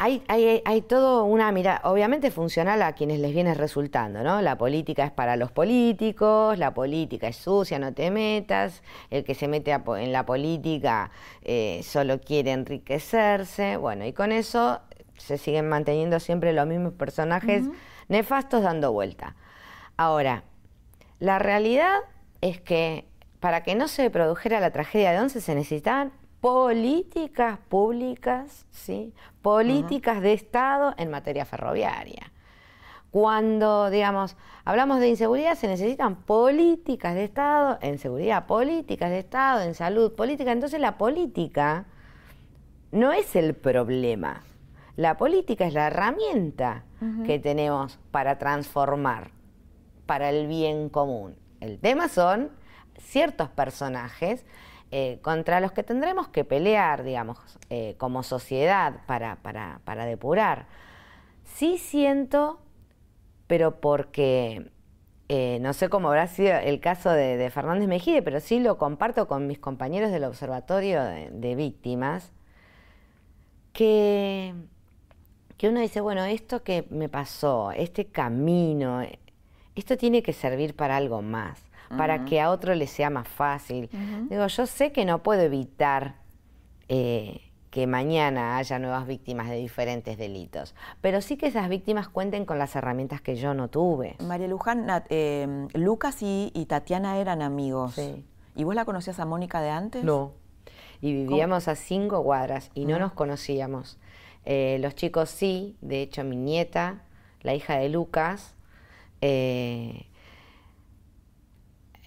[0.00, 0.22] hay,
[0.64, 4.40] hay, todo una mirada, obviamente funcional a quienes les viene resultando, ¿no?
[4.40, 9.34] La política es para los políticos, la política es sucia, no te metas, el que
[9.34, 11.10] se mete en la política
[11.42, 14.80] eh, solo quiere enriquecerse, bueno, y con eso
[15.16, 17.64] se siguen manteniendo siempre los mismos personajes
[18.06, 19.34] nefastos dando vuelta.
[19.96, 20.44] Ahora,
[21.18, 21.96] la realidad
[22.40, 23.08] es que
[23.40, 29.12] para que no se produjera la tragedia de Once se necesitaban políticas públicas, ¿sí?
[29.42, 32.32] políticas de Estado en materia ferroviaria.
[33.10, 39.62] Cuando, digamos, hablamos de inseguridad, se necesitan políticas de Estado en seguridad, políticas de Estado
[39.62, 40.52] en salud, política.
[40.52, 41.86] Entonces la política
[42.92, 44.42] no es el problema.
[44.96, 46.84] La política es la herramienta
[47.24, 49.30] que tenemos para transformar,
[50.06, 51.36] para el bien común.
[51.60, 52.50] El tema son
[52.98, 54.44] ciertos personajes
[54.90, 60.66] eh, contra los que tendremos que pelear, digamos, eh, como sociedad para, para, depurar.
[61.44, 62.58] Sí siento,
[63.46, 64.70] pero porque
[65.28, 69.28] eh, no sé cómo habrá sido el caso de, Fernández Mejide, pero sí lo comparto
[69.28, 72.32] con mis compañeros del Observatorio de, Víctimas,
[73.74, 74.54] que,
[75.58, 79.02] que uno dice, bueno, esto que me pasó, este camino,
[79.74, 83.88] esto tiene que servir para algo más para que a otro le sea más fácil.
[84.28, 86.16] Digo, yo sé que no puedo evitar
[86.88, 92.44] eh, que mañana haya nuevas víctimas de diferentes delitos, pero sí que esas víctimas cuenten
[92.46, 94.16] con las herramientas que yo no tuve.
[94.20, 97.94] María Luján, eh, Lucas y, Tatiana eran amigos.
[97.94, 98.24] Sí.
[98.54, 100.04] ¿Y vos la conocías a Mónica de antes?
[100.04, 100.32] No.
[101.00, 103.98] Y vivíamos a cinco cuadras y no nos conocíamos.
[104.44, 107.02] Eh, los chicos sí, de hecho mi nieta,
[107.42, 108.54] la hija de Lucas,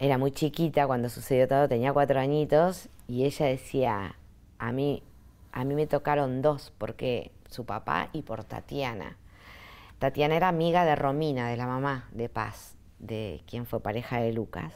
[0.02, 4.16] era muy chiquita cuando sucedió todo, tenía cuatro añitos y ella decía,
[4.58, 5.04] a mí,
[5.52, 9.16] a mí me tocaron dos, porque su papá y por Tatiana.
[10.00, 14.34] Tatiana era amiga de Romina, de la mamá de Paz, de quien fue pareja de
[14.34, 14.74] Lucas.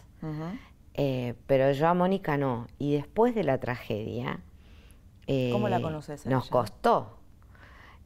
[0.93, 2.67] Eh, pero yo a Mónica no.
[2.77, 4.41] Y después de la tragedia...
[5.51, 6.27] ¿Cómo la eh, conoces?
[6.27, 7.17] Nos costó.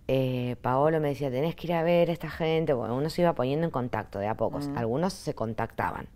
[0.07, 2.71] Eh, Paolo me decía, tenés que ir a ver a esta gente.
[2.71, 4.69] Bueno, uno se iba poniendo en contacto de a pocos.
[4.77, 6.07] Algunos se contactaban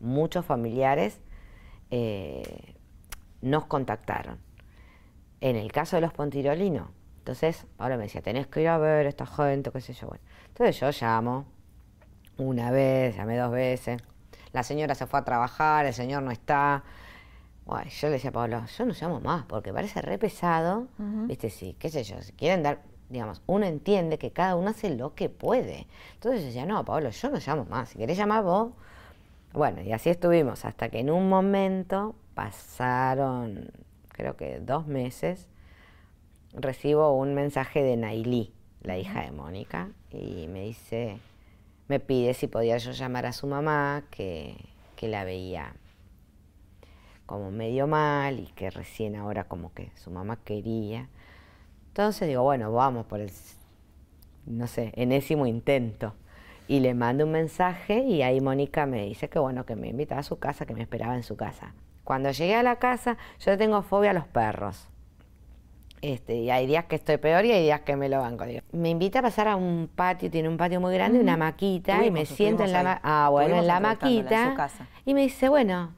[0.00, 1.20] muchos familiares
[1.90, 2.74] eh,
[3.40, 4.38] nos contactaron.
[5.40, 9.06] En el caso de los Pontirolinos, entonces ahora me decía, tenés que ir a ver
[9.06, 10.08] a esta gente, qué sé yo.
[10.08, 11.46] Bueno, entonces yo llamo
[12.38, 14.00] una vez, llamé dos veces.
[14.52, 16.84] La señora se fue a trabajar, el señor no está.
[17.66, 20.88] yo le decía a Pablo, yo no llamo más porque parece re pesado.
[21.26, 22.80] Viste, sí, qué sé yo, si quieren dar,
[23.10, 25.86] digamos, uno entiende que cada uno hace lo que puede.
[26.14, 27.90] Entonces yo decía, no, Pablo, yo no llamo más.
[27.90, 28.72] Si querés llamar vos,
[29.52, 33.70] bueno, y así estuvimos hasta que en un momento pasaron,
[34.08, 35.48] creo que dos meses,
[36.52, 41.18] recibo un mensaje de Nailí, la hija de Mónica, y me dice,
[41.88, 44.56] me pide si podía yo llamar a su mamá, que,
[44.96, 45.74] que la veía
[47.26, 51.08] como medio mal y que recién ahora como que su mamá quería.
[51.88, 53.30] Entonces digo, bueno, vamos por el,
[54.46, 56.14] no sé, enésimo intento
[56.68, 60.20] y le mando un mensaje y ahí Mónica me dice que bueno, que me invitaba
[60.20, 61.74] a su casa, que me esperaba en su casa.
[62.04, 64.88] Cuando llegué a la casa, yo tengo fobia a los perros.
[66.00, 68.44] Este, y hay días que estoy peor y hay días que me lo banco.
[68.72, 72.10] Me invita a pasar a un patio, tiene un patio muy grande, una maquita, y
[72.10, 74.54] me siento en la, ah, bueno, en la maquita.
[75.04, 75.92] Y me dice, bueno,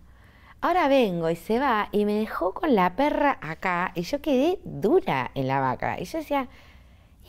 [0.60, 4.60] ahora vengo y se va y me dejó con la perra acá y yo quedé
[4.64, 6.00] dura en la vaca.
[6.00, 6.48] Y yo decía,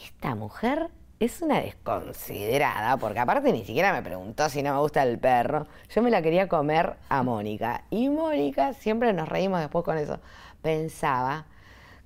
[0.02, 0.90] esta mujer
[1.26, 5.68] es una desconsiderada, porque aparte ni siquiera me preguntó si no me gusta el perro.
[5.94, 7.84] Yo me la quería comer a Mónica.
[7.92, 10.20] Y Mónica, siempre nos reímos después con eso,
[10.64, 11.46] pensaba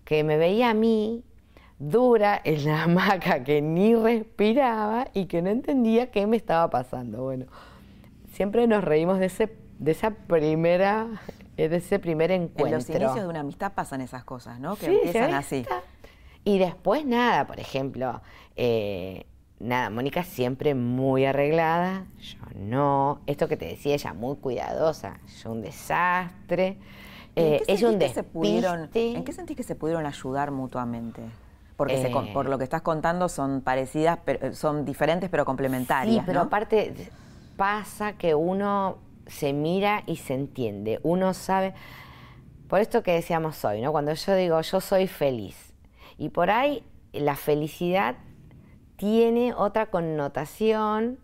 [0.03, 1.23] que me veía a mí
[1.79, 7.23] dura en la hamaca, que ni respiraba y que no entendía qué me estaba pasando.
[7.23, 7.45] Bueno,
[8.33, 11.07] siempre nos reímos de, ese, de esa primera,
[11.55, 12.65] de ese primer encuentro.
[12.65, 14.75] En los inicios de una amistad pasan esas cosas, ¿no?
[14.75, 15.65] Que empiezan así.
[16.45, 18.21] Y después nada, por ejemplo,
[18.55, 19.25] eh,
[19.59, 23.19] nada, Mónica siempre muy arreglada, yo no.
[23.25, 26.77] Esto que te decía ella, muy cuidadosa, yo un desastre.
[27.35, 31.21] Eh, es un se pudieron, ¿En qué sentís que se pudieron ayudar mutuamente?
[31.75, 36.17] Porque eh, por lo que estás contando son parecidas, pero, son diferentes pero complementarias.
[36.17, 36.93] Sí, pero aparte
[37.57, 40.99] pasa que uno se mira y se entiende.
[41.03, 41.73] Uno sabe,
[42.69, 43.91] por esto que decíamos hoy, ¿no?
[43.91, 45.64] Cuando yo digo yo soy feliz,
[46.17, 48.15] y por ahí la felicidad
[48.97, 51.19] tiene otra connotación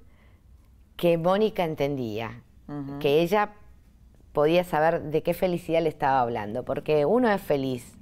[0.98, 2.42] que Mónica entendía,
[3.00, 3.54] que ella
[4.34, 7.98] podía saber de qué felicidad le estaba hablando, porque uno es feliz,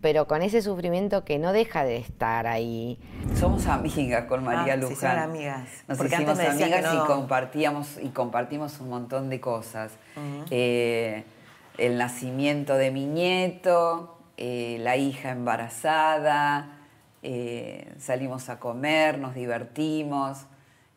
[0.00, 2.98] pero con ese sufrimiento que no deja de estar ahí.
[3.34, 4.94] Somos amigas con María Ah, Luján.
[4.96, 5.68] sí, son amigas.
[5.88, 7.04] Nos Porque hicimos antes me decía amigas no.
[7.04, 9.92] y compartíamos y compartimos un montón de cosas.
[10.50, 11.24] Eh,
[11.76, 16.78] el nacimiento de mi nieto, eh, la hija embarazada,
[17.22, 20.46] eh, salimos a comer, nos divertimos.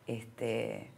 [0.06, 0.90] Este,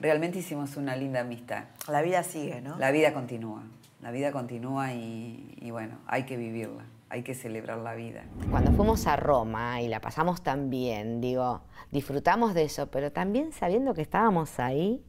[0.00, 1.66] realmente hicimos una linda amistad.
[1.88, 2.76] La vida sigue, ¿no?
[2.76, 3.62] La vida continúa,
[4.02, 8.24] la vida continúa y, y bueno, hay que vivirla, hay que celebrar la vida.
[8.50, 11.60] Cuando fuimos a Roma y la pasamos tan bien, digo,
[11.92, 15.04] disfrutamos de eso, pero también sabiendo que estábamos ahí,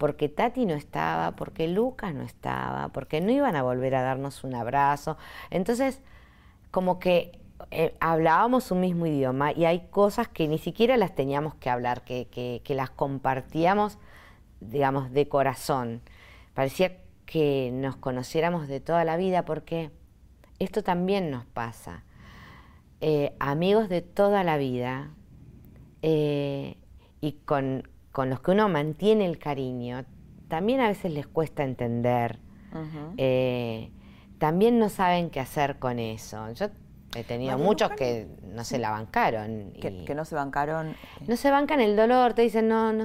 [0.00, 4.44] porque Tati no estaba, porque Lucas no estaba, porque no iban a volver a darnos
[4.44, 5.18] un abrazo.
[5.50, 6.00] Entonces,
[6.70, 7.38] como que
[7.70, 12.02] eh, hablábamos un mismo idioma y hay cosas que ni siquiera las teníamos que hablar,
[12.02, 12.28] que,
[12.64, 13.98] que- las compartíamos,
[14.60, 16.00] digamos, de corazón.
[16.54, 19.90] Parecía que nos conociéramos de toda la vida porque
[20.58, 22.04] esto también nos pasa.
[23.02, 25.10] Eh, amigos de toda la vida
[26.02, 26.78] eh,
[27.20, 30.04] y con, con los que uno mantiene el cariño,
[30.48, 32.38] también a veces les cuesta entender.
[33.16, 33.90] Eh,
[34.38, 36.50] también no saben qué hacer con eso.
[36.52, 36.66] Yo
[37.14, 39.72] he tenido muchos que no se la bancaron.
[39.80, 40.94] Que, y- que no se bancaron.
[41.26, 43.04] no se bancan el dolor, te dicen, no, no,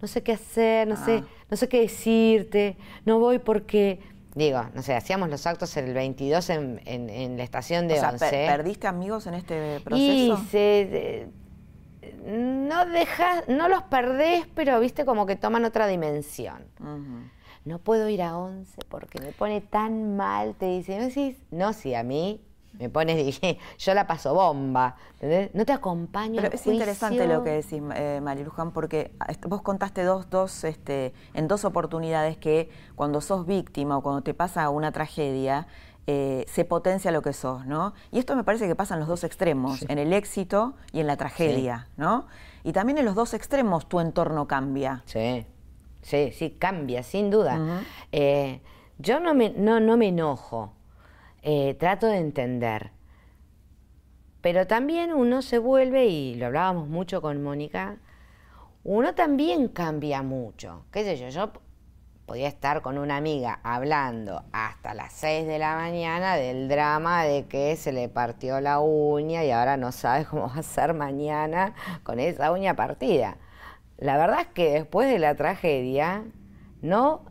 [0.00, 1.28] no sé qué hacer, no, sé, Ah.
[1.50, 4.00] no sé qué decirte, no voy porque,
[4.34, 8.00] digo, no sé, hacíamos los actos el 22 en, en- en la estación de o
[8.00, 8.28] sea, Once.
[8.28, 10.36] per- ¿perdiste amigos en este y proceso?
[10.50, 11.28] se, eh,
[12.24, 16.64] no dejas, no los perdés, pero viste como que toman otra dimensión.
[17.64, 21.36] No puedo ir a 11 porque me pone tan mal, te dicen, ¿no decís?
[21.50, 22.40] No, si a mí
[22.78, 25.54] me pones, dije, yo la paso bomba, ¿entendés?
[25.54, 29.62] No te acompaño Pero es interesante lo que decís, eh, María Luján, porque est- vos
[29.62, 34.68] contaste dos, dos, este, en dos oportunidades que cuando sos víctima o cuando te pasa
[34.70, 35.66] una tragedia,
[36.06, 37.94] eh, se potencia lo que sos, ¿no?
[38.10, 41.06] Y esto me parece que pasa en los dos extremos, en el éxito y en
[41.06, 42.26] la tragedia, ¿no?
[42.64, 45.02] Y también en los dos extremos tu entorno cambia.
[45.04, 45.46] Sí,
[46.02, 47.84] sí, sí, cambia, sin duda.
[48.10, 48.60] Eh,
[48.98, 50.72] yo no me, no, no me enojo,
[51.42, 52.90] eh, trato de entender.
[54.40, 57.98] Pero también uno se vuelve, y lo hablábamos mucho con Mónica,
[58.82, 60.84] uno también cambia mucho.
[60.90, 61.28] ¿Qué sé yo?
[61.28, 61.52] Yo
[62.32, 67.44] podía estar con una amiga hablando hasta las 6 de la mañana del drama de
[67.44, 71.74] que se le partió la uña y ahora no sabe cómo va a ser mañana
[72.04, 73.36] con esa uña partida.
[73.98, 76.24] La verdad es que después de la tragedia
[76.80, 77.26] no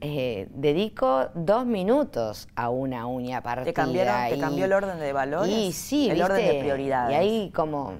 [0.00, 3.66] eh, dedico dos minutos a una uña partida.
[3.66, 5.52] ¿Te, cambiaron, ¿Te y- cambió el orden de valores?
[5.52, 7.12] y sí, el orden de prioridades.
[7.12, 7.96] Y ahí como,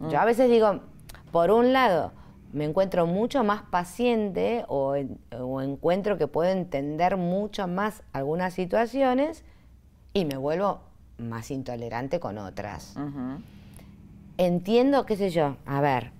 [0.00, 0.80] yo a veces digo,
[1.30, 2.12] por un lado,
[2.52, 8.54] me encuentro mucho más paciente o, en- o encuentro que puedo entender mucho más algunas
[8.54, 9.44] situaciones
[10.14, 10.80] y me vuelvo
[11.18, 12.94] más intolerante con otras.
[14.38, 16.12] Entiendo, qué sé yo, a ver,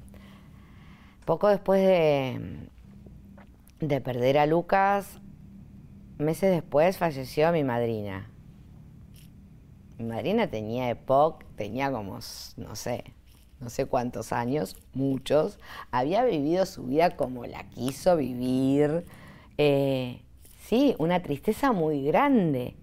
[1.24, 2.68] poco después de,
[3.80, 5.20] de perder a Lucas,
[6.18, 8.28] meses después falleció mi madrina.
[9.98, 12.18] Mi madrina tenía EPOC, tenía como,
[12.56, 13.04] no sé,
[13.60, 15.58] no sé cuántos años, muchos.
[15.90, 19.04] Había vivido su vida como la quiso vivir.
[19.56, 20.22] Eh,
[20.60, 22.76] sí, una tristeza muy grande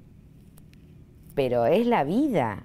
[1.36, 2.64] pero es la vida.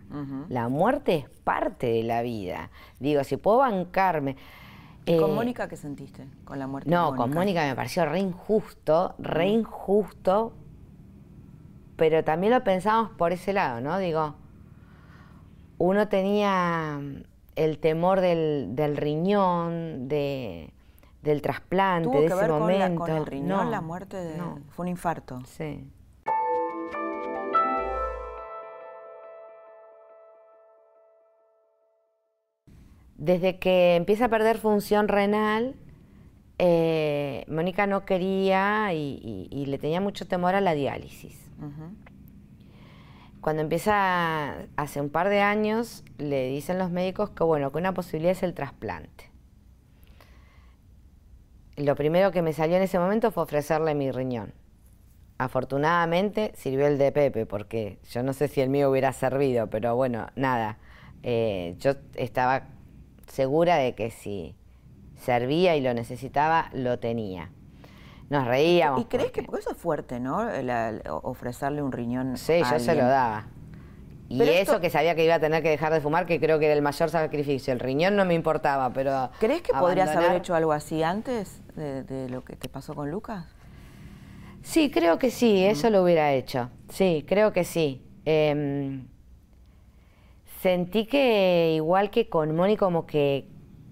[0.49, 2.71] La muerte es parte de la vida.
[3.01, 4.37] Digo, si puedo bancarme.
[5.05, 6.27] ¿Y con eh, Mónica qué sentiste?
[6.45, 10.53] Con la muerte No, de con Mónica me pareció re injusto, re injusto,
[11.97, 13.99] pero también lo pensamos por ese lado, ¿no?
[13.99, 14.37] Digo,
[15.79, 17.01] uno tenía
[17.57, 20.73] el temor del, del riñón, de,
[21.23, 23.01] del trasplante, ¿Tuvo de que ese ver con, la- momento.
[23.05, 24.17] con el riñón No, la muerte?
[24.17, 25.41] De, no, Fue un infarto.
[25.47, 25.87] sí.
[33.17, 35.75] Desde que empieza a perder función renal,
[36.59, 41.39] eh, Mónica no quería y, y- y le tenía mucho temor a la diálisis.
[41.59, 41.93] Ujú.
[43.41, 47.95] Cuando empieza, hace un par de años, le dicen los médicos que bueno, que una
[47.95, 49.31] posibilidad es el trasplante.
[51.77, 54.53] Lo primero que me salió en ese momento fue ofrecerle mi riñón.
[55.39, 59.97] Afortunadamente sirvió el de Pepe, porque yo no sé si el mío hubiera servido, pero
[59.97, 60.77] bueno, nada.
[61.23, 62.65] Eh, yo estaba
[63.27, 64.55] segura de que si
[65.17, 67.51] servía y lo necesitaba, lo tenía.
[68.31, 69.03] Nos reíamos.
[69.03, 70.45] ¿Y crees que, porque- eso es fuerte, ¿no?
[70.45, 73.47] La- la- ofrecerle un riñón Sí, a yo se lo daba.
[74.29, 76.67] Y eso que sabía que iba a tener que dejar de fumar, que creo que
[76.67, 77.73] era el mayor sacrificio.
[77.73, 79.31] El riñón no me importaba, pero...
[79.41, 83.47] ¿Crees que podrías haber hecho algo así antes de, lo que te pasó con Lucas?
[84.63, 86.71] Sí, creo que sí, eso lo hubiera hecho.
[86.91, 88.07] Sí, creo que sí.
[88.25, 89.09] Em,
[90.61, 93.49] sentí que igual que con Moni como que,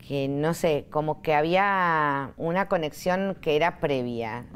[0.09, 4.47] que, no sé, como que había una conexión que era previa.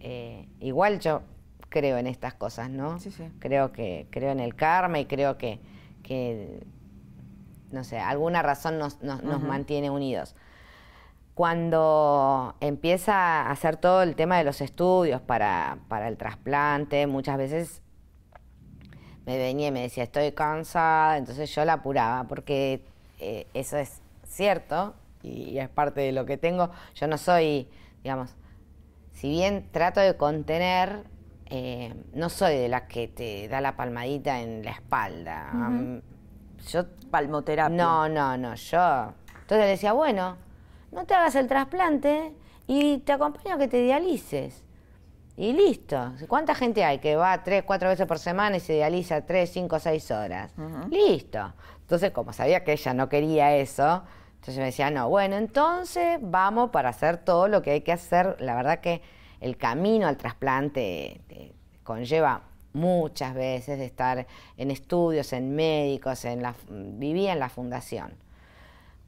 [0.00, 1.20] Eh, igual yo
[1.68, 2.98] creo en estas cosas, ¿no?
[2.98, 3.30] Sí, sí.
[3.38, 5.60] Creo que creo en el karma y creo que,
[6.02, 6.66] que
[7.70, 10.34] no sé, alguna razón nos, nos, mantiene unidos.
[11.34, 17.36] Cuando empieza a hacer todo el tema de los estudios para, para el trasplante, muchas
[17.36, 17.82] veces
[19.26, 22.86] me venía y me decía, estoy cansada, entonces yo la apuraba, porque
[23.18, 23.97] eh, eso es
[24.38, 26.70] cierto y es parte de lo que tengo.
[26.94, 27.68] Yo no soy,
[28.02, 28.34] digamos,
[29.12, 31.04] si bien trato de contener
[31.50, 35.50] eh, no soy de las que te da la palmadita en la espalda.
[36.70, 37.74] yo Palmoterapia.
[37.74, 39.14] No, no, no, yo.
[39.40, 40.36] Entonces le decía, bueno,
[40.92, 42.34] no te hagas el trasplante
[42.66, 44.62] y te acompaño a que te dialices.
[45.36, 46.12] Y listo.
[46.26, 49.78] ¿Cuánta gente hay que va tres, cuatro veces por semana y se dializa tres, cinco,
[49.78, 50.52] seis horas?
[50.90, 51.54] Listo.
[51.80, 54.02] Entonces, como sabía que ella no quería eso,
[54.38, 58.36] entonces me decía, no, bueno, entonces vamos para hacer todo lo que hay que hacer.
[58.40, 59.02] La verdad que
[59.40, 61.20] el camino al trasplante
[61.82, 64.26] conlleva muchas veces de estar
[64.56, 68.14] en estudios, en médicos, en la, vivía en la fundación.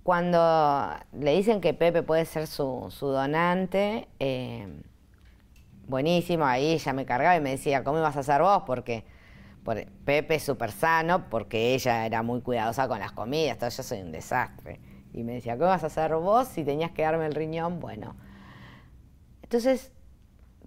[0.02, 4.66] Cuando le dicen que Pepe puede ser su, donante, eh,
[5.86, 8.64] buenísimo, ahí ella me cargaba y me decía, ¿cómo ibas a hacer vos?
[8.66, 9.04] Porque
[10.04, 14.00] Pepe es súper sano, porque ella era muy cuidadosa con las comidas, todo yo soy
[14.00, 14.80] un desastre.
[15.12, 17.80] Y me decía, ¿cómo vas a hacer vos si tenías que darme el riñón?
[17.80, 18.14] Bueno,
[19.42, 19.92] entonces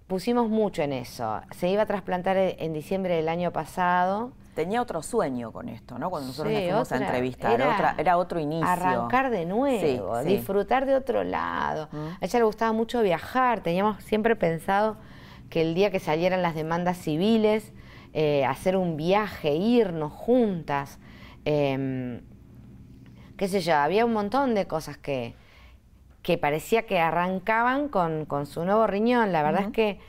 [0.06, 1.40] pusimos mucho en eso.
[1.52, 4.32] Se iba a trasplantar e, en diciembre del año pasado.
[4.54, 6.10] Tenía otro sueño con esto, ¿no?
[6.10, 8.66] Cuando nosotros nos fuimos a entrevistar, era, era, otro inicio.
[8.66, 11.88] Arrancar de nuevo, disfrutar de otro lado.
[11.90, 11.96] Mm.
[11.96, 14.96] A ella le gustaba mucho viajar, teníamos siempre pensado
[15.50, 17.72] que el día que salieran las demandas civiles,
[18.12, 21.00] eh, hacer un viaje, irnos juntas.
[21.44, 22.20] Em,
[23.36, 25.34] qué sé yo, había un montón de cosas que,
[26.24, 29.30] que parecía que arrancaban con, su nuevo riñón.
[29.30, 30.00] La verdad es que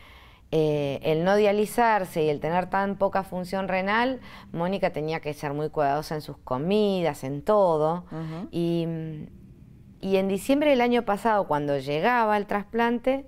[0.52, 4.22] eh, el no dializarse y el tener tan poca función renal,
[4.54, 8.06] Mónica tenía que ser muy cuidadosa en sus comidas, en todo.
[8.50, 8.88] y,
[10.02, 13.26] en diciembre del año pasado, cuando llegaba el trasplante,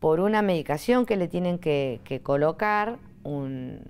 [0.00, 3.80] por una medicación que le tienen que, colocar, un,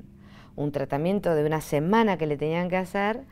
[0.55, 3.23] un tratamiento de una semana que le tenían que hacer,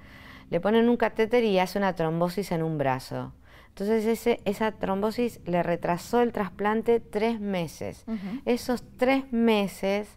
[0.51, 3.33] le ponen un catéter y hace una trombosis en un brazo.
[3.69, 8.05] Entonces ese, esa trombosis le retrasó el trasplante tres meses.
[8.45, 10.09] Esos tres meses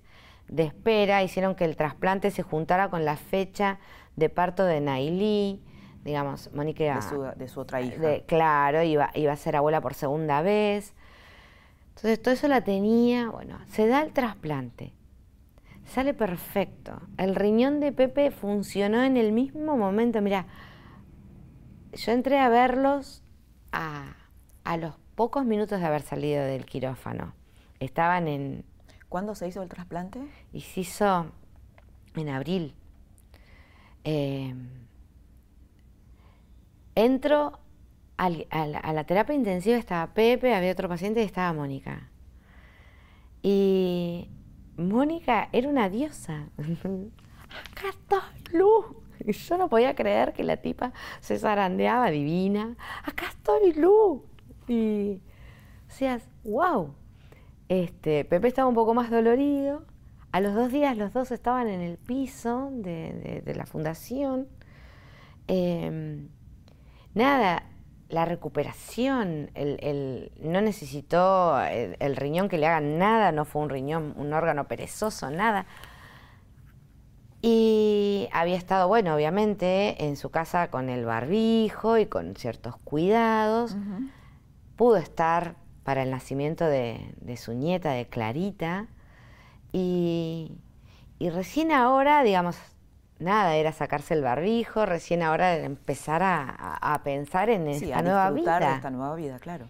[0.48, 3.80] de espera hicieron que el trasplante se juntara con la fecha
[4.16, 5.64] de parto de Nailí,
[6.04, 7.00] digamos, Mónica...
[7.36, 8.20] De su, otra hija.
[8.28, 10.94] claro, iba, iba a ser abuela por segunda vez.
[11.96, 14.94] Entonces todo eso la tenía, bueno, se da el trasplante.
[15.88, 17.02] Sale perfecto.
[17.18, 20.22] El riñón de Pepe funcionó en el mismo momento.
[20.22, 20.46] Mira,
[21.94, 23.24] yo entré a verlos
[23.72, 24.16] a,
[24.78, 27.34] los pocos minutos de haber salido del quirófano.
[27.80, 28.66] Estaban en...
[29.10, 30.20] ¿Cuándo se hizo el trasplante?
[30.52, 31.32] Y se hizo
[32.16, 32.76] en abril.
[34.04, 34.54] Eh,
[36.96, 37.60] entro
[38.18, 42.10] a, la, terapia intensiva, estaba Pepe, había otro paciente y estaba Mónica.
[43.42, 44.30] Y
[44.78, 46.50] Mónica era una diosa.
[46.58, 48.86] Acá está luz.
[49.26, 52.76] Y yo no podía creer que la tipa se zarandeaba divina.
[53.04, 54.24] Acá estoy, Lu.
[54.68, 55.22] Y
[55.88, 56.94] decías, wow.
[57.68, 59.86] Este, Pepe estaba un poco más dolorido.
[60.32, 64.48] A los dos días los dos estaban en el piso de, la fundación.
[65.48, 66.30] Em,
[67.14, 67.64] nada,
[68.10, 74.14] la recuperación, el, no necesitó el, riñón que le hagan nada, no fue un riñón,
[74.18, 75.66] un órgano perezoso, nada.
[77.42, 83.76] Y había estado, bueno, obviamente, en su casa con el barbijo y con ciertos cuidados.
[84.76, 88.88] Pudo estar para el nacimiento de, su nieta, de Clarita.
[89.72, 90.58] Y,
[91.20, 92.58] recién ahora, digamos,
[93.20, 98.60] nada, era sacarse el barbijo, recién ahora empezar a, pensar en esta nueva vida.
[98.60, 99.68] De esta nueva vida, claro.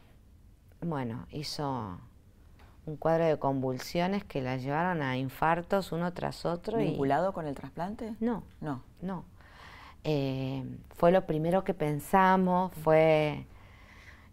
[0.81, 1.99] Bueno, hizo
[2.85, 6.77] un cuadro de convulsiones que la llevaron a infartos uno tras otro.
[6.77, 8.15] ¿Vinculado con el trasplante?
[8.19, 9.25] No, no, no.
[10.03, 10.63] Eh,
[10.95, 13.45] fue lo primero que pensamos, fue,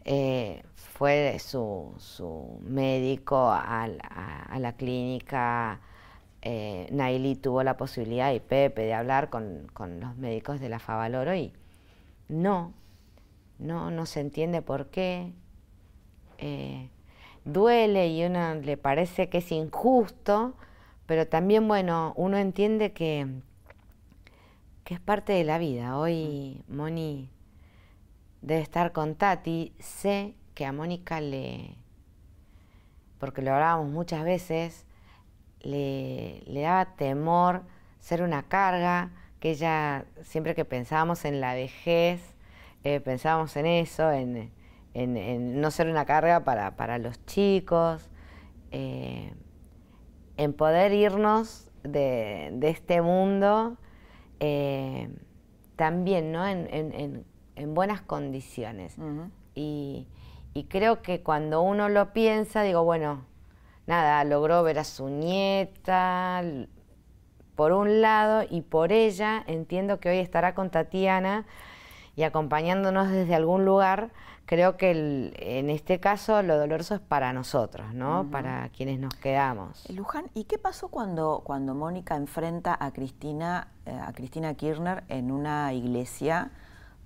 [0.04, 3.88] eh, fue su, médico a,
[4.58, 5.80] la clínica
[6.44, 9.66] eh, tuvo la posibilidad, y Pepe, de hablar con,
[10.00, 11.52] los médicos de la Favaloro y
[12.28, 12.72] no,
[13.58, 15.32] no, no se entiende por qué.
[16.38, 16.90] Eh,
[17.44, 20.54] duele y uno le parece que es injusto,
[21.06, 23.26] pero también, bueno, uno entiende que,
[24.84, 25.98] que es parte de la vida.
[25.98, 27.30] Hoy Moni
[28.42, 29.72] debe estar con Tati.
[29.78, 31.76] Sé que a Mónica le,
[33.18, 34.86] porque lo hablábamos muchas veces,
[35.64, 37.62] le, daba temor
[38.00, 39.10] ser una carga,
[39.40, 42.34] que ella, siempre que pensábamos en la vejez,
[42.84, 44.52] eh, pensábamos en eso, en,
[45.60, 48.10] no ser una carga para, los chicos,
[48.70, 49.32] eh,
[50.36, 53.76] en poder irnos de, este mundo
[54.40, 55.08] eh,
[55.76, 56.46] también, ¿no?
[56.46, 57.24] En,
[57.68, 58.96] buenas condiciones.
[59.54, 60.06] y,
[60.54, 63.24] y creo que cuando uno lo piensa, digo, bueno,
[63.86, 66.42] nada, logró ver a su nieta,
[67.54, 71.46] por un lado, y por ella entiendo que hoy estará con Tatiana
[72.16, 74.10] y acompañándonos desde algún lugar.
[74.46, 74.90] Creo que
[75.36, 78.28] en este caso lo doloroso es para nosotros, ¿no?
[78.30, 79.88] Para quienes nos quedamos.
[79.88, 85.04] Eh, Luján, ¿y qué pasó cuando, cuando Mónica enfrenta a Cristina, eh, a Cristina Kirchner
[85.08, 86.50] en una iglesia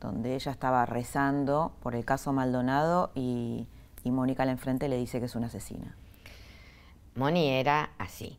[0.00, 3.68] donde ella estaba rezando por el caso Maldonado y,
[4.02, 5.94] y Mónica al enfrente le dice que es una asesina?
[7.18, 8.38] Moni era así.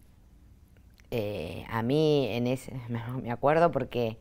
[1.12, 2.74] Eh, a mí en ese,
[3.22, 4.18] me acuerdo porque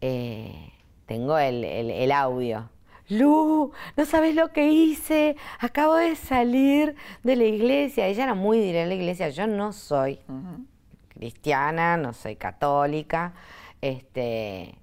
[0.00, 0.72] eh,
[1.06, 2.68] tengo el, audio.
[3.08, 8.06] Lu, no sabes lo que hice, acabo de salir de la iglesia.
[8.06, 10.18] Ella era muy directa en la iglesia, yo no soy
[11.08, 13.34] cristiana, no soy católica.
[13.80, 14.74] Este,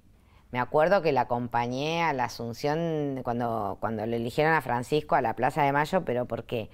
[0.52, 5.22] me acuerdo que la acompañé a la Asunción cuando, cuando le eligieron a Francisco a
[5.22, 6.70] la Plaza de Mayo, pero porque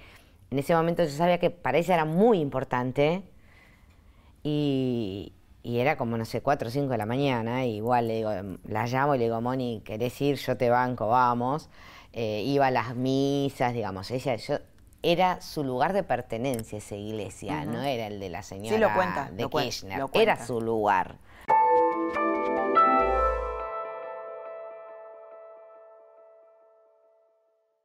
[0.51, 3.23] en ese momento yo sabía que para ella era muy importante
[4.43, 5.33] y,
[5.65, 8.31] era como, no sé, 4 o 5 de la mañana, igual le digo,
[8.65, 10.37] la llamo y le digo, Moni, ¿querés ir?
[10.37, 11.69] Yo te banco, vamos.
[12.13, 14.59] Eh, iba a las misas, digamos, ella, yo,
[15.03, 19.31] era su lugar de pertenencia esa iglesia, no era el de la señora lo cuenta,
[19.33, 21.17] de Kirchner, era su lugar.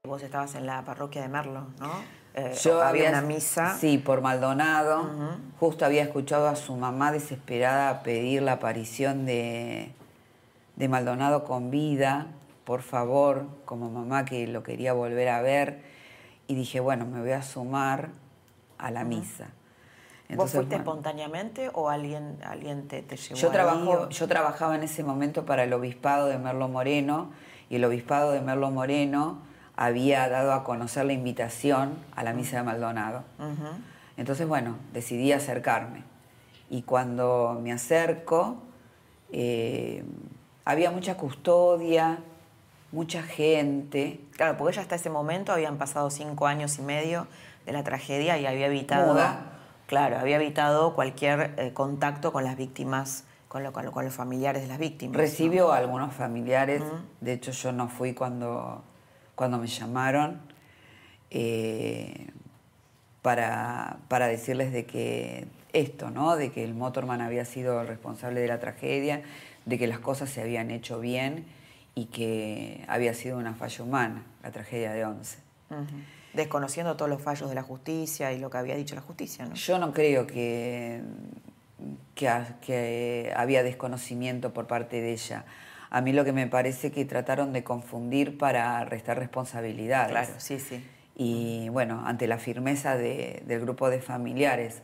[0.07, 2.20] Vos estabas en la parroquia de Merlo, ¿no?
[2.33, 3.77] Eh, Yo había una misa.
[3.77, 5.09] Sí, por Maldonado.
[5.59, 9.91] Justo había escuchado a su mamá desesperada pedir la aparición de,
[10.75, 12.27] de Maldonado con vida,
[12.63, 15.81] por favor, como mamá que lo quería volver a ver.
[16.47, 18.09] Y dije, bueno, me voy a sumar
[18.77, 19.49] a la misa.
[20.35, 25.45] ¿Vos fuiste espontáneamente o alguien, alguien te, llevó yo, trabajo, yo trabajaba en ese momento
[25.45, 27.31] para el obispado de Merlo Moreno
[27.69, 29.39] y el obispado de Merlo Moreno
[29.81, 33.23] había dado a conocer la invitación a la misa de Maldonado.
[34.15, 36.03] Entonces, bueno, decidí acercarme.
[36.69, 38.57] Y cuando me acerco,
[39.31, 40.03] eh,
[40.65, 42.19] había mucha custodia,
[42.91, 44.21] mucha gente.
[44.37, 47.25] Claro, porque ella hasta ese momento habían pasado cinco años y medio
[47.65, 49.17] de la tragedia y había evitado.
[49.87, 55.17] Claro, había evitado cualquier eh, contacto con las víctimas, con, los familiares de las víctimas.
[55.17, 56.83] Recibió a algunos familiares,
[57.19, 58.83] de hecho yo no fui cuando
[59.41, 60.39] cuando me llamaron
[61.31, 62.27] eh,
[63.23, 66.35] para, decirles de que esto, ¿no?
[66.35, 69.23] De que el Motorman había sido el responsable de la tragedia,
[69.65, 71.45] de que las cosas se habían hecho bien
[71.95, 75.39] y que había sido una falla humana, la tragedia de Once.
[76.33, 79.55] Desconociendo todos los fallos de la justicia y lo que había dicho la justicia, ¿no?
[79.55, 81.01] Yo no creo que,
[82.13, 85.45] que había desconocimiento por parte de ella
[85.91, 90.11] a mí lo que me parece que trataron de confundir para restar responsabilidades.
[90.11, 90.83] Claro, sí, sí.
[91.15, 94.81] Y bueno, ante la firmeza del grupo de familiares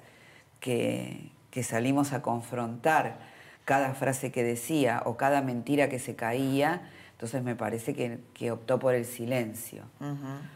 [0.60, 1.32] que,
[1.64, 3.18] salimos a confrontar
[3.66, 8.78] cada frase que decía o cada mentira que se caía, entonces me parece que, optó
[8.78, 9.86] por el silencio.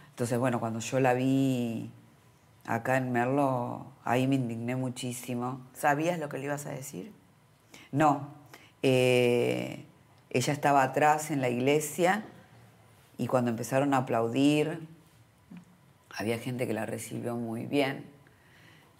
[0.09, 1.89] Entonces, bueno, cuando yo la vi
[2.67, 5.61] acá en Merlo, ahí me indigné muchísimo.
[5.73, 7.11] ¿Sabías lo que le ibas a decir?
[7.91, 8.27] No.
[8.83, 9.85] Eh,
[10.33, 12.23] ella estaba atrás en la iglesia
[13.17, 14.87] y cuando empezaron a aplaudir,
[16.09, 18.05] había gente que la recibió muy bien.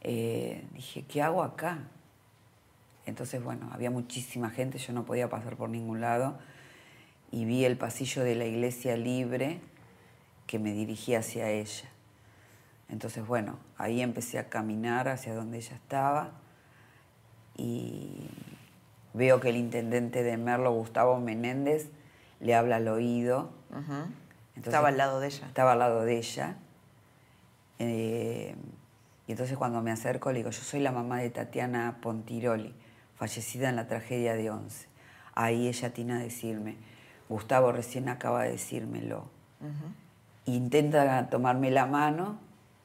[0.02, 1.80] Eh, dije, ¿qué hago acá?
[3.06, 6.38] Entonces, bueno, había muchísima gente, yo no podía pasar por ningún lado
[7.32, 9.62] y vi el pasillo de la iglesia libre
[10.48, 11.90] que me dirigía hacia ella.
[12.90, 16.32] Entonces, bueno, ahí empecé a caminar hacia donde ella estaba
[17.56, 18.28] y
[19.14, 21.90] Veo que el intendente de Merlo, Gustavo Menéndez,
[22.40, 23.52] le habla al oído.
[24.56, 25.48] estaba al lado de ella.
[25.48, 26.56] Estaba al lado de ella.
[27.80, 28.56] Eh,
[29.28, 32.74] Y entonces cuando me acerco le digo, yo soy la mamá de Tatiana Pontiroli,
[33.16, 34.88] fallecida en la tragedia de Once.
[35.36, 36.76] Ahí ella tiene a decirme,
[37.30, 39.30] Gustavo recién acaba de decírmelo.
[40.46, 42.40] Intenta tomarme la mano,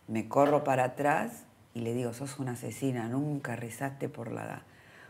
[0.08, 4.62] me corro para atrás y le digo, sos una asesina, nunca rezaste por la,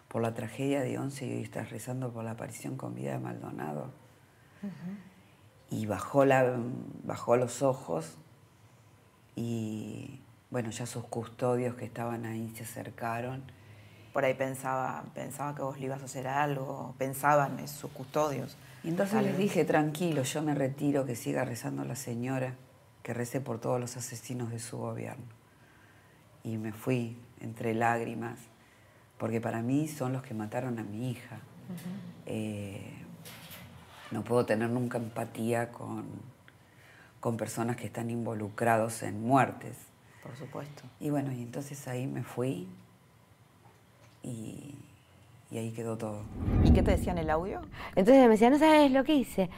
[0.09, 3.19] por la tragedia de Once y hoy estás rezando por la aparición con vida de
[3.19, 3.91] Maldonado.
[5.71, 6.57] Y bajó, la,
[7.05, 8.17] bajó los ojos
[9.35, 13.43] y bueno, ya sus custodios que estaban ahí se acercaron.
[14.13, 18.57] Por ahí pensaba, pensaba que vos le ibas a hacer algo, pensaban en sus custodios.
[18.83, 22.55] Y entonces les dije, tranquilo, yo me retiro, que siga rezando la señora,
[23.03, 25.27] que rece por todos los asesinos de su gobierno.
[26.45, 28.39] Y me fui entre lágrimas,
[29.19, 31.39] porque para mí son los que mataron a mi hija.
[32.27, 32.93] Eh,
[34.11, 36.05] no puedo tener nunca empatía con,
[37.21, 39.77] con personas que están involucrados en muertes.
[40.23, 40.83] Por supuesto.
[41.01, 42.69] Y bueno, y entonces ahí me fui
[44.23, 44.75] y,
[45.53, 46.23] ahí quedó todo.
[46.65, 47.63] ¿Y qué te decía en el audio?
[47.95, 49.49] Entonces me decía, no sabes lo que hice.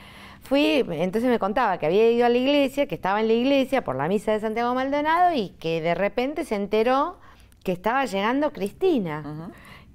[0.43, 3.83] Fui, entonces me contaba que había ido a la iglesia, que estaba en la iglesia
[3.83, 7.19] por la misa de Santiago Maldonado y que de repente se enteró
[7.63, 9.51] que estaba llegando Cristina,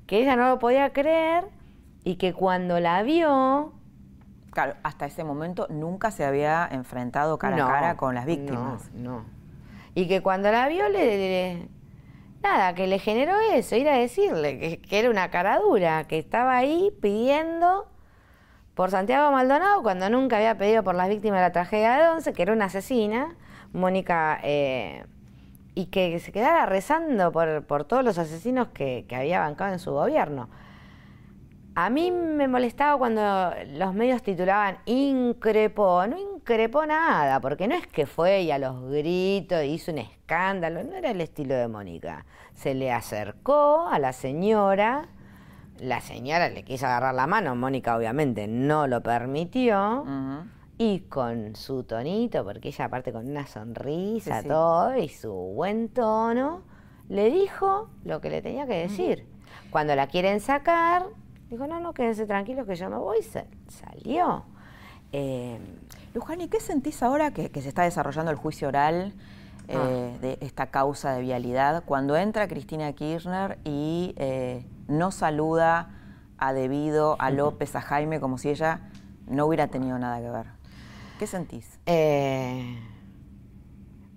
[0.06, 1.46] que ella no lo podía creer
[2.04, 3.74] y que cuando la vio...
[4.52, 8.92] Claro, hasta ese momento nunca se había enfrentado cara a cara con las víctimas.
[8.94, 9.26] No, no.
[9.96, 11.68] Y que cuando la vio le,
[12.44, 16.20] nada, que le generó eso, ir a decirle que, que, era una cara dura, que
[16.20, 17.88] estaba ahí pidiendo
[18.76, 22.34] por Santiago Maldonado cuando nunca había pedido por las víctimas de la tragedia de Once,
[22.34, 23.36] que era una asesina,
[23.72, 25.06] Mónica, eh,
[25.76, 29.80] y que se quedara rezando por, por todos los asesinos que, que había bancado en
[29.80, 30.50] su gobierno.
[31.76, 37.88] A mí me molestaba cuando los medios titulaban increpó, no increpó nada, porque no es
[37.88, 42.28] que fue y a los gritos hizo un escándalo, no era el estilo de Mónica.
[42.54, 45.08] Se le acercó a la señora,
[45.80, 50.06] la señora le quiso agarrar la mano, Mónica obviamente no lo permitió,
[50.78, 56.64] y con su tonito, porque ella aparte con una sonrisa, todo, y su buen tono,
[57.10, 59.28] le dijo lo que le tenía que decir.
[59.70, 61.06] Cuando la quieren sacar,
[61.54, 63.20] Dijo, no, no, quédense tranquilos que yo me voy.
[63.68, 64.44] Salió.
[65.12, 65.60] Eh,
[66.16, 69.14] Lujani, ¿qué sentís ahora que, se está desarrollando el juicio oral
[69.68, 70.18] eh, ah.
[70.20, 75.92] de esta causa de vialidad cuando entra Cristina Kirchner y eh, no saluda
[76.40, 78.90] a Debido, a López, a Jaime, como si ella
[79.28, 80.48] no hubiera tenido nada que ver?
[81.24, 81.80] ¿Qué sentís?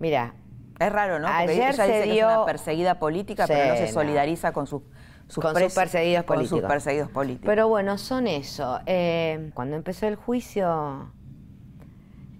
[0.00, 0.34] mira,
[0.80, 1.28] es raro, ¿no?
[1.28, 4.82] Porque ayer ella dice que es una perseguida política, pero no se solidariza con sus
[5.40, 6.58] con sus perseguidos políticos.
[6.58, 7.46] sus perseguidos políticos.
[7.46, 8.80] Pero bueno, son eso.
[8.86, 11.12] Eh, cuando empezó el juicio,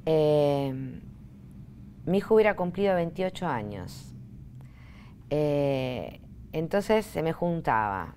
[0.04, 1.00] eh,
[2.04, 4.16] mi hijo hubiera cumplido 28 años.
[5.30, 8.16] Eh, entonces se me juntaba.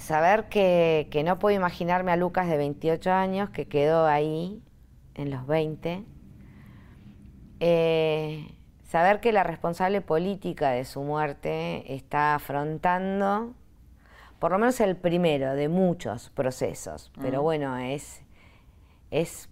[0.00, 4.62] Saber que, que, no puedo imaginarme a Lucas de 28 años que quedó ahí
[5.14, 6.04] en los 20
[8.90, 13.54] saber que la responsable política de su muerte está afrontando
[14.40, 18.22] por lo menos el primero de muchos procesos, pero bueno, es,
[19.10, 19.50] es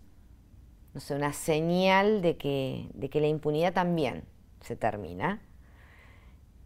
[0.95, 4.25] no sé, una señal de que, de que la impunidad también
[4.61, 5.41] se termina.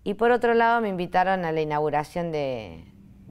[0.04, 2.84] Y por otro lado me invitaron a la inauguración de,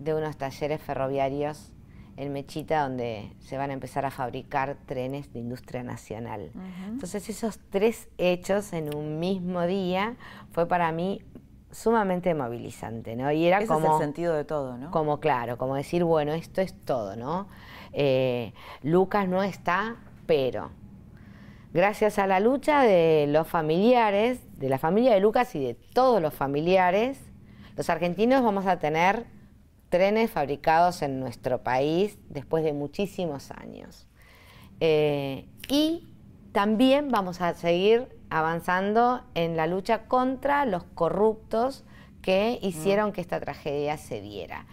[0.03, 1.71] de unos talleres ferroviarios
[2.17, 6.51] en Mechita, donde se van a empezar a fabricar trenes de industria nacional.
[6.87, 10.15] Entonces esos tres hechos en un mismo día
[10.51, 11.21] fue para mí
[11.71, 13.31] sumamente movilizante, ¿no?
[13.31, 13.87] Y era Ese como...
[13.87, 14.91] es el sentido de todo, ¿no?
[14.91, 17.47] Como claro, como decir, bueno, esto es todo, ¿no?
[17.93, 19.95] Eh, Lucas no está,
[20.25, 20.71] pero
[21.73, 26.21] gracias a la lucha de los familiares, de la familia de Lucas y de todos
[26.21, 27.19] los familiares,
[27.77, 29.25] los argentinos vamos a tener
[29.91, 34.07] trenes fabricados en nuestro país después de muchísimos años.
[34.79, 36.11] Eh, y
[36.53, 41.83] también vamos a seguir avanzando en la lucha contra los corruptos
[42.21, 43.11] que hicieron mm.
[43.11, 44.65] que esta tragedia se diera.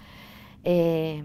[0.62, 1.24] Eh,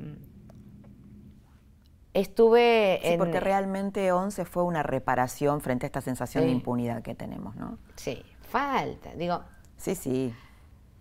[2.14, 7.14] estuve sí, porque realmente 11 fue una reparación frente a esta sensación de impunidad que
[7.14, 7.78] tenemos, ¿no?
[7.96, 9.14] Sí, falta.
[9.14, 9.42] Digo,
[9.78, 10.34] sí, sí.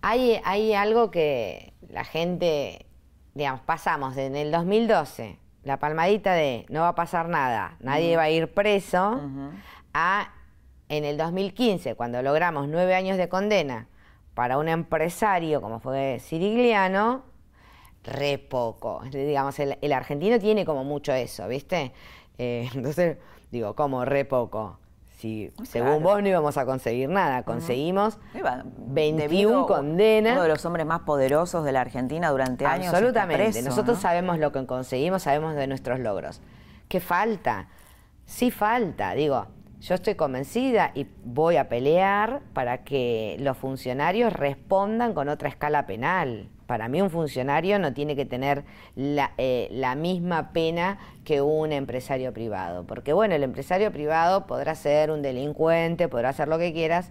[0.02, 2.86] Hay, hay algo que la gente,
[3.34, 8.24] digamos, pasamos en el 2012, la palmadita de no va a pasar nada, nadie va
[8.24, 9.20] a ir preso,
[9.94, 10.32] a
[10.88, 13.86] en el 2015, cuando logramos nueve años de condena
[14.34, 17.22] para un empresario como fue Sirigliano,
[18.04, 19.02] re poco.
[19.10, 21.92] Digamos, el, argentino tiene como mucho eso, ¿viste?
[22.38, 23.18] Eh, entonces,
[23.50, 24.78] digo, como re poco.
[25.22, 28.18] Si según vos no íbamos a conseguir nada, conseguimos
[28.76, 30.32] 21 condenas.
[30.32, 32.88] Uno de los hombres más poderosos de la Argentina durante años.
[32.88, 33.62] Absolutamente.
[33.62, 36.40] Nosotros sabemos lo que conseguimos, sabemos de nuestros logros.
[36.88, 37.68] ¿Qué falta?
[38.26, 39.46] Sí falta, digo,
[39.80, 45.86] yo estoy convencida y voy a pelear para que los funcionarios respondan con otra escala
[45.86, 46.48] penal.
[46.72, 48.64] Para mí un funcionario no tiene que tener
[48.96, 52.86] la, eh, la, misma pena que un empresario privado.
[52.86, 57.10] Porque bueno, el empresario privado podrá ser un delincuente, podrá hacer lo que quieras,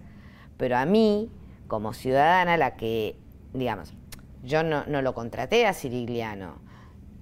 [0.56, 1.30] pero a mí,
[1.68, 3.14] como ciudadana, la que,
[3.54, 3.94] digamos,
[4.42, 6.56] yo no, no lo contraté a Cirigliano,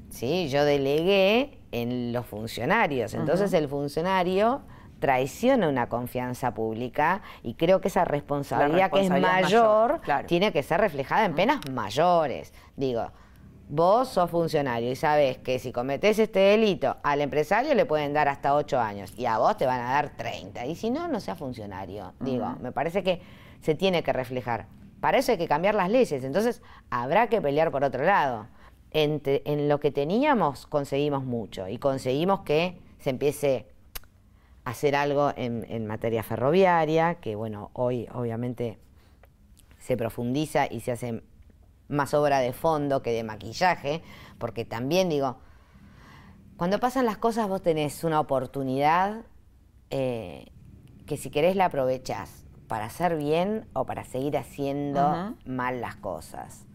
[0.09, 0.49] ¿sí?
[0.49, 3.13] yo delegué en los funcionarios.
[3.13, 4.63] Entonces el funcionario
[5.01, 10.81] traiciona una confianza pública y creo que esa responsabilidad, que es mayor, tiene que ser
[10.81, 12.53] reflejada en penas mayores.
[12.77, 13.11] Digo,
[13.69, 18.29] vos sos funcionario y sabes que si cometés este delito al empresario le pueden dar
[18.29, 20.67] hasta 8 años y a vos te van a dar 30.
[20.67, 22.13] Y si no, no seas funcionario.
[22.21, 23.23] Digo, me parece que
[23.61, 24.67] se tiene que reflejar.
[25.01, 26.23] Para eso hay que cambiar las leyes.
[26.25, 28.49] Entonces habrá que pelear por otro lado.
[28.93, 33.67] en lo que teníamos conseguimos mucho y conseguimos que se empiece
[34.71, 38.79] hacer algo en, materia ferroviaria, que bueno, hoy obviamente
[39.79, 41.23] se profundiza y se hace
[41.89, 44.03] más obra de fondo que de maquillaje,
[44.39, 45.39] porque también digo,
[46.57, 49.25] cuando pasan las cosas vos tenés una oportunidad
[49.91, 50.53] eh,
[51.07, 56.67] que si querés la aprovechás para hacer bien o para seguir haciendo mal las cosas.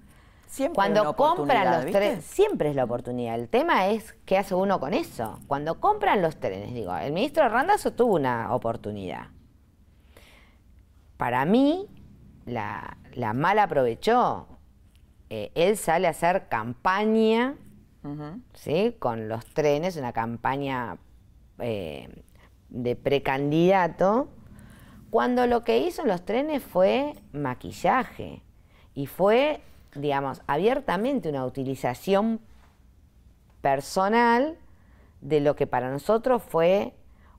[0.73, 3.35] Cuando compran los trenes, siempre es la oportunidad.
[3.35, 5.39] El tema es qué hace uno con eso.
[5.47, 9.27] Cuando compran los trenes, digo, el ministro Randazzo tuvo una oportunidad.
[11.17, 11.87] Para mí,
[12.45, 12.97] la,
[13.33, 14.47] mal aprovechó.
[15.29, 17.55] Eh, él sale a hacer campaña,
[18.53, 18.95] ¿sí?
[18.99, 20.97] Con los trenes, una campaña
[21.59, 22.23] eh,
[22.69, 24.29] de precandidato,
[25.09, 28.43] cuando lo que hizo en los trenes fue maquillaje
[28.93, 29.61] y fue
[29.95, 32.39] digamos, abiertamente una utilización
[33.61, 34.57] personal
[35.21, 36.93] de lo que para nosotros fue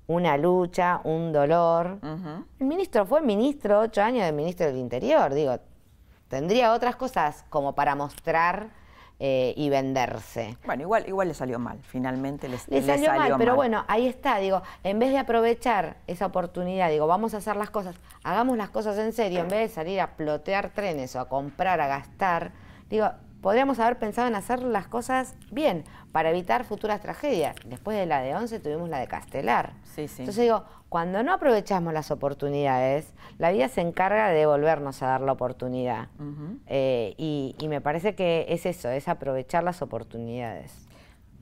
[0.06, 1.98] una lucha, un dolor.
[2.58, 5.58] El ministro fue ministro, ocho años de ministro del Interior, digo,
[6.28, 8.70] tendría otras cosas como para mostrar
[9.18, 10.58] eh, y venderse.
[10.66, 14.62] Bueno, igual, igual le salió mal, finalmente le, salió, mal, pero bueno, ahí está, digo,
[14.84, 18.98] en vez de aprovechar esa oportunidad, digo, vamos a hacer las cosas, hagamos las cosas
[18.98, 22.52] en serio, en vez de salir a plotear trenes o a comprar, a gastar,
[22.90, 23.10] digo,
[23.40, 25.84] podríamos haber pensado en hacer las cosas bien
[26.16, 27.54] para evitar futuras tragedias.
[27.66, 29.74] Después de la de Once tuvimos la de Castelar.
[29.84, 30.22] Sí, sí.
[30.22, 35.20] Entonces digo, cuando no aprovechamos las oportunidades, la vida se encarga de volvernos a dar
[35.20, 36.08] la oportunidad.
[36.68, 40.88] Eh, y, me parece que es eso, es aprovechar las oportunidades.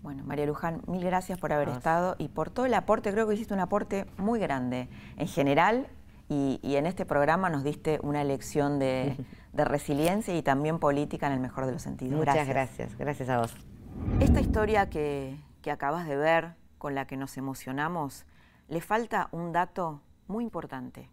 [0.02, 3.12] Bueno, María Luján, mil gracias por haber estado y por todo el aporte.
[3.12, 5.86] Creo que hiciste un aporte muy grande en general
[6.28, 9.16] y, y en este programa nos diste una lección de,
[9.52, 12.18] de resiliencia y también política en el mejor de los sentidos.
[12.18, 13.54] Muchas gracias, gracias, a vos.
[14.20, 15.38] Esta historia que,
[15.70, 18.26] acabas de ver, con la que nos emocionamos,
[18.68, 21.10] le falta un dato muy importante.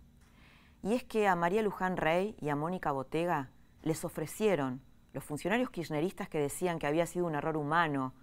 [0.84, 3.50] Y es que a María Luján Rey y a Mónica Botega
[3.84, 4.82] les ofrecieron
[5.14, 8.14] los funcionarios kirchneristas que decían que había sido un error humano,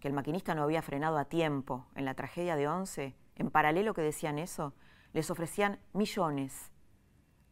[0.00, 3.94] que el maquinista no había frenado a tiempo en la tragedia de Once, en paralelo
[3.94, 4.74] que decían eso,
[5.12, 6.70] les ofrecían millones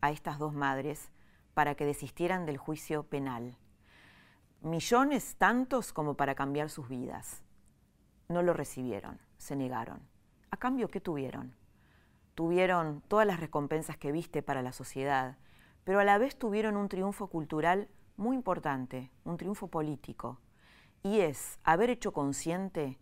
[0.00, 1.10] a estas dos madres
[1.54, 3.56] para que desistieran del juicio penal.
[4.60, 7.44] Millones tantos como para cambiar sus vidas.
[8.28, 10.00] No lo recibieron, se negaron.
[10.50, 11.54] ¿A cambio qué tuvieron?
[12.34, 15.38] Tuvieron todas las recompensas que viste para la sociedad,
[15.84, 20.40] pero a la vez tuvieron un triunfo cultural muy importante, un triunfo político,
[21.04, 22.98] y es haber hecho consciente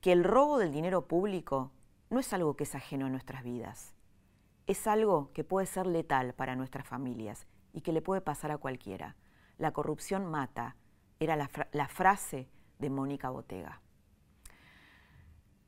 [0.00, 1.72] que el robo del dinero público
[2.10, 3.92] no es algo que es ajeno a nuestras vidas,
[4.68, 8.58] es algo que puede ser letal para nuestras familias y que le puede pasar a
[8.58, 9.16] cualquiera.
[9.58, 10.76] La corrupción mata,
[11.22, 12.48] era la, frase
[12.78, 13.80] de Mónica Botega.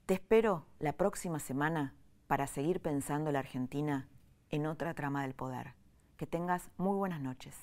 [0.07, 1.95] Te espero la próxima semana
[2.27, 4.09] para seguir pensando la Argentina
[4.51, 5.75] en otra trama del poder.
[6.17, 7.55] Que tengas muy buenas noches.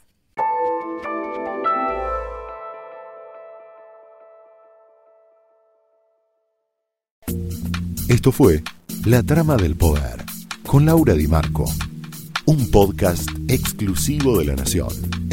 [8.08, 8.64] Esto fue
[9.06, 10.26] La Trama del Poder
[10.66, 11.66] con Laura Di Marco
[12.46, 15.20] un podcast exclusivo de La Nación.